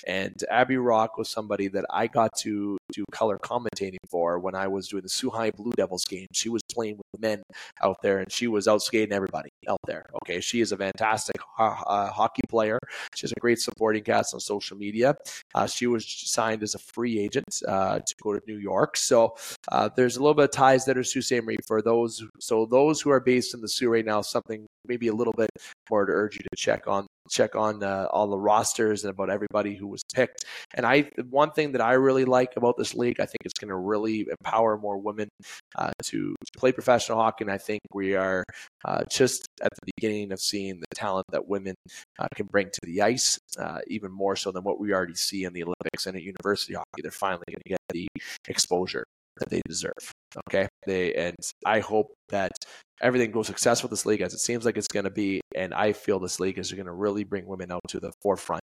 And 0.06 0.34
Abby 0.50 0.76
Roque 0.76 1.16
was 1.18 1.28
somebody 1.28 1.68
that 1.68 1.84
I 1.90 2.06
got 2.06 2.30
to 2.38 2.78
do 2.92 3.04
color 3.12 3.38
commentating 3.38 3.96
for 4.08 4.38
when 4.38 4.54
I 4.54 4.68
was 4.68 4.88
doing 4.88 5.02
the 5.02 5.08
Sault 5.08 5.34
High 5.34 5.50
Blue 5.50 5.72
Devils 5.76 6.04
game. 6.04 6.26
She 6.32 6.48
was 6.48 6.62
playing 6.72 6.96
with 6.96 7.20
men 7.20 7.42
out 7.82 7.96
there, 8.02 8.18
and 8.18 8.30
she 8.30 8.48
was 8.48 8.68
out 8.68 8.82
skating 8.82 9.12
everybody 9.12 9.50
out 9.68 9.80
there. 9.86 10.04
Okay, 10.22 10.40
she 10.40 10.60
is 10.60 10.72
a 10.72 10.76
fantastic 10.76 11.36
ho- 11.56 11.82
uh, 11.86 12.10
hockey 12.10 12.42
player. 12.48 12.78
She 13.14 13.22
has 13.24 13.32
a 13.32 13.40
great 13.40 13.58
supporting 13.58 14.02
cast 14.02 14.34
on 14.34 14.40
social 14.40 14.76
media. 14.76 15.14
Uh, 15.54 15.66
she 15.66 15.86
was 15.86 16.06
signed 16.06 16.62
as 16.62 16.74
a 16.74 16.78
free 16.78 17.18
agent 17.18 17.62
uh, 17.66 17.98
to 17.98 18.14
go 18.22 18.32
to 18.32 18.40
New 18.46 18.58
York. 18.58 18.96
So 18.96 19.36
uh, 19.70 19.88
there's 19.96 20.16
a 20.16 20.20
little 20.20 20.34
bit 20.34 20.44
of 20.44 20.50
ties 20.50 20.84
that 20.86 20.96
are 20.96 21.04
Sault 21.04 21.24
Ste. 21.24 21.44
Marie 21.44 21.56
for 21.66 21.82
those 21.82 22.13
so 22.40 22.66
those 22.66 23.00
who 23.00 23.10
are 23.10 23.20
based 23.20 23.54
in 23.54 23.60
the 23.60 23.68
Soo 23.68 23.88
right 23.88 24.04
now, 24.04 24.20
something 24.22 24.66
maybe 24.86 25.08
a 25.08 25.14
little 25.14 25.32
bit 25.32 25.50
more 25.90 26.04
to 26.06 26.12
urge 26.12 26.36
you 26.36 26.42
to 26.42 26.56
check 26.56 26.86
on 26.86 27.06
check 27.30 27.56
on 27.56 27.82
uh, 27.82 28.06
all 28.10 28.26
the 28.26 28.38
rosters 28.38 29.04
and 29.04 29.10
about 29.10 29.30
everybody 29.30 29.74
who 29.74 29.86
was 29.86 30.02
picked. 30.14 30.44
And 30.74 30.84
I 30.84 31.10
one 31.30 31.50
thing 31.52 31.72
that 31.72 31.80
I 31.80 31.92
really 31.94 32.24
like 32.24 32.56
about 32.56 32.76
this 32.76 32.94
league, 32.94 33.20
I 33.20 33.26
think 33.26 33.38
it's 33.44 33.58
going 33.58 33.70
to 33.70 33.76
really 33.76 34.26
empower 34.30 34.76
more 34.76 34.98
women 34.98 35.28
uh, 35.76 35.90
to, 36.04 36.34
to, 36.34 36.58
play 36.58 36.72
professional 36.72 37.18
hockey. 37.18 37.44
And 37.44 37.50
I 37.50 37.58
think 37.58 37.80
we 37.92 38.14
are 38.14 38.44
uh, 38.84 39.04
just 39.10 39.46
at 39.62 39.70
the 39.74 39.92
beginning 39.96 40.32
of 40.32 40.40
seeing 40.40 40.80
the 40.80 40.86
talent 40.94 41.26
that 41.30 41.48
women 41.48 41.74
uh, 42.18 42.28
can 42.34 42.46
bring 42.46 42.70
to 42.70 42.80
the 42.84 43.02
ice, 43.02 43.38
uh, 43.58 43.78
even 43.88 44.12
more 44.12 44.36
so 44.36 44.50
than 44.50 44.62
what 44.62 44.78
we 44.78 44.92
already 44.92 45.14
see 45.14 45.44
in 45.44 45.52
the 45.52 45.62
Olympics 45.62 46.06
and 46.06 46.16
at 46.16 46.22
university 46.22 46.74
hockey. 46.74 47.02
They're 47.02 47.10
finally 47.10 47.44
going 47.48 47.62
to 47.64 47.70
get 47.70 47.80
the 47.90 48.08
exposure 48.48 49.04
that 49.38 49.50
they 49.50 49.62
deserve. 49.66 50.13
Okay, 50.48 50.68
they 50.86 51.14
and 51.14 51.36
I 51.64 51.80
hope 51.80 52.08
that 52.30 52.52
everything 53.00 53.30
goes 53.30 53.46
successful 53.46 53.88
this 53.88 54.06
league 54.06 54.20
as 54.20 54.34
it 54.34 54.38
seems 54.38 54.64
like 54.64 54.76
it's 54.76 54.88
going 54.88 55.04
to 55.04 55.10
be, 55.10 55.40
and 55.54 55.74
I 55.74 55.92
feel 55.92 56.18
this 56.18 56.40
league 56.40 56.58
is 56.58 56.72
going 56.72 56.86
to 56.86 56.92
really 56.92 57.24
bring 57.24 57.46
women 57.46 57.70
out 57.70 57.82
to 57.88 58.00
the 58.00 58.12
forefront 58.22 58.62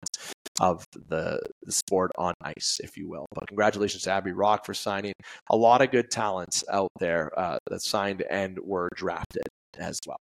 of 0.60 0.84
the, 1.08 1.40
sport 1.68 2.10
on 2.18 2.34
ice, 2.42 2.80
if 2.82 2.96
you 2.96 3.08
will. 3.08 3.26
But 3.32 3.46
congratulations 3.46 4.02
to 4.04 4.10
Abby 4.10 4.32
Roque 4.32 4.66
for 4.66 4.74
signing 4.74 5.12
a 5.50 5.56
lot 5.56 5.82
of 5.82 5.92
good 5.92 6.10
talents 6.10 6.64
out 6.70 6.90
there 6.98 7.30
uh, 7.38 7.58
that 7.68 7.80
signed 7.80 8.24
and 8.28 8.58
were 8.60 8.88
drafted 8.96 9.44
as 9.78 9.98
well. 10.06 10.18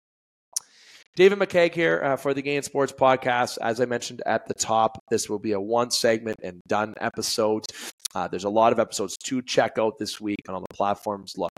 David 1.15 1.39
McCaig 1.39 1.73
here 1.73 2.01
uh, 2.03 2.15
for 2.15 2.35
the 2.35 2.43
Game 2.43 2.61
Sports 2.61 2.91
Podcast. 2.93 3.57
As 3.59 3.81
I 3.81 3.85
mentioned 3.85 4.21
at 4.27 4.47
the 4.47 4.53
top, 4.53 4.99
this 5.09 5.27
will 5.27 5.39
be 5.39 5.53
a 5.53 5.59
one 5.59 5.89
segment 5.89 6.37
and 6.43 6.61
done 6.67 6.93
episode. 7.01 7.65
Uh, 8.15 8.27
there's 8.27 8.45
a 8.45 8.49
lot 8.49 8.71
of 8.71 8.79
episodes 8.79 9.17
to 9.17 9.41
check 9.41 9.77
out 9.77 9.97
this 9.97 10.19
week 10.19 10.39
on 10.47 10.55
all 10.55 10.61
the 10.61 10.73
platforms. 10.73 11.33
Look, 11.37 11.51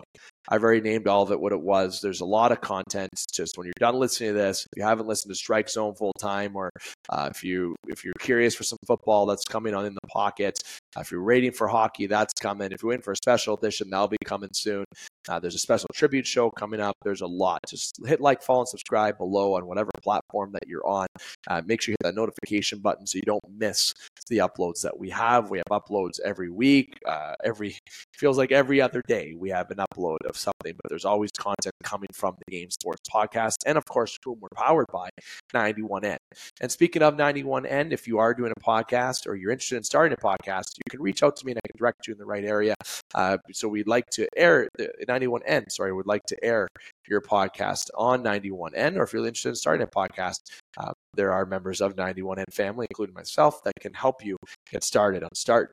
I've 0.48 0.62
already 0.62 0.80
named 0.80 1.06
all 1.06 1.22
of 1.22 1.30
it 1.30 1.40
what 1.40 1.52
it 1.52 1.60
was. 1.60 2.00
There's 2.00 2.20
a 2.20 2.24
lot 2.24 2.52
of 2.52 2.60
content. 2.60 3.10
Just 3.32 3.58
when 3.58 3.66
you're 3.66 3.72
done 3.78 3.96
listening 3.96 4.30
to 4.30 4.38
this, 4.38 4.66
if 4.66 4.76
you 4.76 4.82
haven't 4.82 5.06
listened 5.06 5.30
to 5.30 5.36
Strike 5.36 5.68
Zone 5.68 5.94
full 5.94 6.12
time, 6.18 6.56
or 6.56 6.70
uh, 7.08 7.28
if 7.30 7.44
you 7.44 7.76
if 7.88 8.04
you're 8.04 8.14
curious 8.20 8.54
for 8.54 8.64
some 8.64 8.78
football 8.86 9.26
that's 9.26 9.44
coming 9.44 9.74
on 9.74 9.86
in 9.86 9.94
the 9.94 10.08
pocket, 10.08 10.58
uh, 10.96 11.00
if 11.00 11.10
you're 11.10 11.22
waiting 11.22 11.52
for 11.52 11.68
hockey, 11.68 12.06
that's 12.06 12.34
coming. 12.34 12.72
If 12.72 12.82
you're 12.82 12.90
waiting 12.90 13.02
for 13.02 13.12
a 13.12 13.16
special 13.16 13.56
edition, 13.56 13.90
that'll 13.90 14.08
be 14.08 14.16
coming 14.24 14.50
soon. 14.52 14.84
Uh, 15.28 15.38
there's 15.38 15.54
a 15.54 15.58
special 15.58 15.88
tribute 15.94 16.26
show 16.26 16.50
coming 16.50 16.80
up. 16.80 16.96
There's 17.04 17.20
a 17.20 17.26
lot. 17.26 17.60
Just 17.68 18.00
hit 18.06 18.20
like, 18.20 18.42
follow, 18.42 18.60
and 18.60 18.68
subscribe 18.68 19.18
below 19.18 19.54
on 19.54 19.66
whatever 19.66 19.90
platform 20.02 20.52
that 20.52 20.66
you're 20.66 20.86
on. 20.86 21.06
Uh, 21.46 21.62
make 21.64 21.80
sure 21.80 21.92
you 21.92 21.96
hit 22.00 22.08
that 22.08 22.14
notification 22.14 22.80
button 22.80 23.06
so 23.06 23.16
you 23.16 23.22
don't 23.22 23.44
miss 23.56 23.94
the 24.28 24.38
uploads 24.38 24.82
that 24.82 24.98
we 24.98 25.10
have. 25.10 25.50
We 25.50 25.58
have 25.58 25.82
uploads 25.82 26.18
every 26.24 26.50
week. 26.50 26.98
Uh, 27.06 27.34
every 27.44 27.76
feels 28.14 28.38
like 28.38 28.52
every 28.52 28.80
other 28.80 29.02
day 29.06 29.34
we 29.36 29.50
have 29.50 29.70
an 29.70 29.78
upload 29.78 30.18
of 30.30 30.36
something, 30.38 30.72
but 30.74 30.88
there's 30.88 31.04
always 31.04 31.30
content 31.38 31.74
coming 31.82 32.08
from 32.14 32.36
the 32.38 32.50
Game 32.50 32.70
Sports 32.70 33.02
Podcast. 33.12 33.56
And 33.66 33.76
of 33.76 33.84
course, 33.84 34.16
whom 34.24 34.38
we're 34.40 34.48
powered 34.56 34.86
by 34.90 35.10
91N. 35.52 36.16
And 36.62 36.72
speaking 36.72 37.02
of 37.02 37.16
91N, 37.16 37.92
if 37.92 38.08
you 38.08 38.18
are 38.18 38.32
doing 38.32 38.52
a 38.56 38.60
podcast 38.60 39.26
or 39.26 39.34
you're 39.34 39.50
interested 39.50 39.76
in 39.76 39.82
starting 39.82 40.16
a 40.18 40.26
podcast, 40.26 40.78
you 40.78 40.90
can 40.90 41.02
reach 41.02 41.22
out 41.22 41.36
to 41.36 41.44
me 41.44 41.52
and 41.52 41.58
I 41.58 41.68
can 41.68 41.78
direct 41.78 42.06
you 42.06 42.14
in 42.14 42.18
the 42.18 42.24
right 42.24 42.44
area. 42.44 42.74
Uh, 43.14 43.36
so 43.52 43.68
we'd 43.68 43.88
like 43.88 44.08
to 44.10 44.26
air 44.36 44.68
the 44.78 44.90
91N, 45.06 45.70
sorry, 45.70 45.92
would 45.92 46.06
like 46.06 46.24
to 46.26 46.42
air 46.42 46.68
your 47.08 47.20
podcast 47.20 47.90
on 47.96 48.22
91N, 48.22 48.96
or 48.96 49.02
if 49.02 49.12
you're 49.12 49.26
interested 49.26 49.50
in 49.50 49.54
starting 49.56 49.86
a 49.86 49.90
podcast, 49.90 50.38
uh, 50.78 50.92
there 51.14 51.32
are 51.32 51.44
members 51.44 51.80
of 51.80 51.96
91N 51.96 52.44
family, 52.52 52.86
including 52.88 53.14
myself, 53.14 53.62
that 53.64 53.74
can 53.80 53.92
help 53.92 54.24
you 54.24 54.36
get 54.70 54.84
started 54.84 55.24
on 55.24 55.30
start 55.34 55.72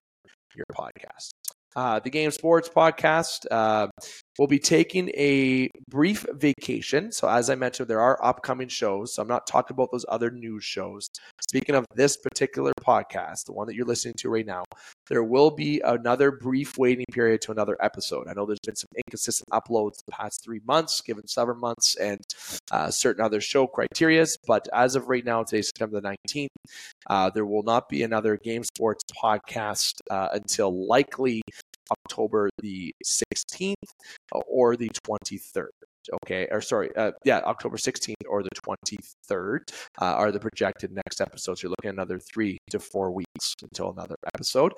your 0.55 0.65
podcast. 0.73 1.29
Uh, 1.75 1.99
the 1.99 2.09
Game 2.09 2.31
Sports 2.31 2.69
Podcast 2.69 3.45
uh, 3.51 3.87
will 4.37 4.47
be 4.47 4.59
taking 4.59 5.09
a 5.09 5.69
brief 5.89 6.25
vacation. 6.33 7.11
So, 7.11 7.27
as 7.27 7.49
I 7.49 7.55
mentioned, 7.55 7.89
there 7.89 8.01
are 8.01 8.23
upcoming 8.23 8.67
shows. 8.67 9.13
So, 9.13 9.21
I'm 9.21 9.27
not 9.27 9.47
talking 9.47 9.75
about 9.75 9.91
those 9.91 10.05
other 10.09 10.29
news 10.29 10.63
shows. 10.63 11.09
Speaking 11.41 11.75
of 11.75 11.85
this 11.95 12.17
particular 12.17 12.71
podcast, 12.81 13.45
the 13.45 13.53
one 13.53 13.67
that 13.67 13.75
you're 13.75 13.85
listening 13.85 14.15
to 14.19 14.29
right 14.29 14.45
now, 14.45 14.63
there 15.09 15.23
will 15.23 15.51
be 15.51 15.81
another 15.81 16.31
brief 16.31 16.77
waiting 16.77 17.05
period 17.11 17.41
to 17.41 17.51
another 17.51 17.77
episode. 17.81 18.27
I 18.27 18.33
know 18.33 18.45
there's 18.45 18.59
been 18.65 18.75
some 18.75 18.89
inconsistent 18.95 19.49
uploads 19.49 20.03
the 20.05 20.11
past 20.11 20.43
three 20.43 20.61
months, 20.67 21.01
given 21.01 21.27
summer 21.27 21.53
months 21.53 21.95
and 21.97 22.19
uh, 22.71 22.91
certain 22.91 23.23
other 23.23 23.41
show 23.41 23.67
criterias. 23.67 24.37
But 24.45 24.67
as 24.73 24.95
of 24.95 25.07
right 25.07 25.25
now, 25.25 25.43
today, 25.43 25.61
September 25.61 26.01
the 26.01 26.15
19th, 26.27 26.47
uh, 27.09 27.29
there 27.29 27.45
will 27.45 27.63
not 27.63 27.89
be 27.89 28.03
another 28.03 28.37
Game 28.37 28.63
Sports 28.63 29.03
podcast 29.23 29.93
uh, 30.09 30.29
until 30.33 30.87
likely 30.87 31.41
October 31.91 32.49
the 32.61 32.93
16th 33.05 33.75
or 34.31 34.75
the 34.75 34.89
23rd. 34.89 35.67
Okay, 36.23 36.47
or 36.51 36.61
sorry, 36.61 36.95
uh, 36.95 37.11
yeah, 37.25 37.39
October 37.39 37.75
16th 37.75 38.13
or 38.29 38.41
the 38.41 38.49
23rd 38.55 39.59
uh, 40.01 40.05
are 40.05 40.31
the 40.31 40.39
projected 40.39 40.91
next 40.91 41.19
episodes. 41.19 41.61
You're 41.61 41.69
looking 41.71 41.89
another 41.89 42.17
three 42.19 42.57
to 42.69 42.79
four 42.79 43.11
weeks 43.11 43.53
until 43.61 43.91
another 43.91 44.15
episode. 44.33 44.71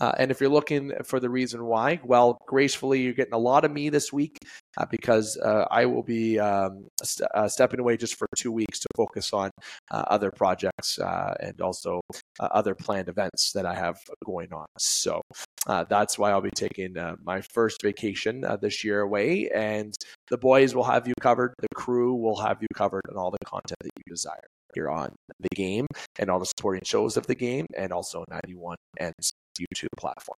Uh, 0.00 0.12
and 0.18 0.30
if 0.30 0.40
you're 0.40 0.50
looking 0.50 0.92
for 1.04 1.18
the 1.18 1.28
reason 1.28 1.64
why, 1.64 2.00
well, 2.04 2.38
gracefully, 2.46 3.00
you're 3.00 3.14
getting 3.14 3.34
a 3.34 3.38
lot 3.38 3.64
of 3.64 3.72
me 3.72 3.88
this 3.88 4.12
week 4.12 4.38
uh, 4.76 4.86
because 4.90 5.36
uh, 5.38 5.64
I 5.70 5.86
will 5.86 6.02
be 6.02 6.38
um, 6.38 6.86
st- 7.02 7.30
uh, 7.34 7.48
stepping 7.48 7.80
away 7.80 7.96
just 7.96 8.16
for 8.16 8.26
two 8.36 8.52
weeks 8.52 8.78
to 8.80 8.88
focus 8.96 9.32
on 9.32 9.50
other 9.90 10.30
projects 10.30 10.98
and 11.40 11.60
also 11.60 12.00
other 12.40 12.74
planned 12.74 13.08
events 13.08 13.52
that 13.52 13.66
I 13.66 13.74
have 13.74 13.98
going 14.24 14.52
on. 14.52 14.66
So 14.78 15.22
uh, 15.66 15.84
that's 15.88 16.18
why 16.18 16.30
I'll 16.30 16.40
be 16.40 16.50
taking 16.50 16.96
uh, 16.96 17.16
my 17.24 17.40
first 17.40 17.82
vacation 17.82 18.44
uh, 18.44 18.56
this 18.56 18.84
year 18.84 19.00
away, 19.00 19.48
and 19.54 19.94
the 20.28 20.38
boys 20.38 20.74
will 20.74 20.84
have 20.84 21.08
you 21.08 21.14
covered. 21.20 21.54
The 21.58 21.68
crew 21.74 22.14
will 22.14 22.36
have 22.36 22.58
you 22.60 22.68
covered, 22.74 23.02
and 23.08 23.16
all 23.16 23.30
the 23.30 23.44
content 23.44 23.78
that 23.80 23.90
you 23.96 24.12
desire 24.12 24.46
here 24.74 24.90
on 24.90 25.14
the 25.40 25.48
game 25.54 25.86
and 26.18 26.30
all 26.30 26.38
the 26.38 26.46
supporting 26.46 26.82
shows 26.84 27.16
of 27.16 27.26
the 27.26 27.34
game, 27.34 27.66
and 27.76 27.92
also 27.92 28.24
91 28.30 28.76
and 28.98 29.14
YouTube 29.58 29.88
platform. 29.98 30.36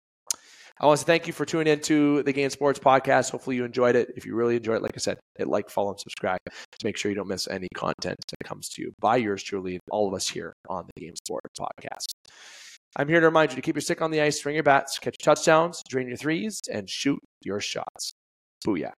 I 0.80 0.86
want 0.86 1.00
to 1.00 1.06
thank 1.06 1.26
you 1.26 1.32
for 1.32 1.44
tuning 1.44 1.72
in 1.72 1.80
to 1.80 2.22
the 2.22 2.32
Game 2.32 2.50
Sports 2.50 2.78
Podcast. 2.78 3.30
Hopefully, 3.30 3.56
you 3.56 3.64
enjoyed 3.64 3.96
it. 3.96 4.12
If 4.16 4.24
you 4.24 4.34
really 4.34 4.56
enjoyed 4.56 4.76
it, 4.76 4.82
like 4.82 4.92
I 4.94 4.98
said, 4.98 5.18
hit 5.36 5.48
like, 5.48 5.70
follow, 5.70 5.90
and 5.90 5.98
subscribe 5.98 6.38
to 6.46 6.84
make 6.84 6.96
sure 6.96 7.10
you 7.10 7.16
don't 7.16 7.28
miss 7.28 7.48
any 7.48 7.68
content 7.74 8.16
that 8.28 8.46
comes 8.46 8.68
to 8.70 8.82
you 8.82 8.92
by 9.00 9.16
yours 9.16 9.42
truly 9.42 9.80
all 9.90 10.06
of 10.06 10.14
us 10.14 10.28
here 10.28 10.52
on 10.68 10.86
the 10.94 11.00
Game 11.00 11.16
Sports 11.16 11.58
Podcast. 11.58 12.06
I'm 12.96 13.08
here 13.08 13.20
to 13.20 13.26
remind 13.26 13.50
you 13.50 13.56
to 13.56 13.62
keep 13.62 13.74
your 13.74 13.82
stick 13.82 14.00
on 14.00 14.10
the 14.10 14.20
ice, 14.20 14.38
string 14.38 14.54
your 14.54 14.64
bats, 14.64 14.98
catch 14.98 15.18
touchdowns, 15.18 15.82
drain 15.88 16.08
your 16.08 16.16
threes, 16.16 16.60
and 16.72 16.88
shoot 16.88 17.18
your 17.42 17.60
shots. 17.60 18.12
Booyah. 18.66 18.92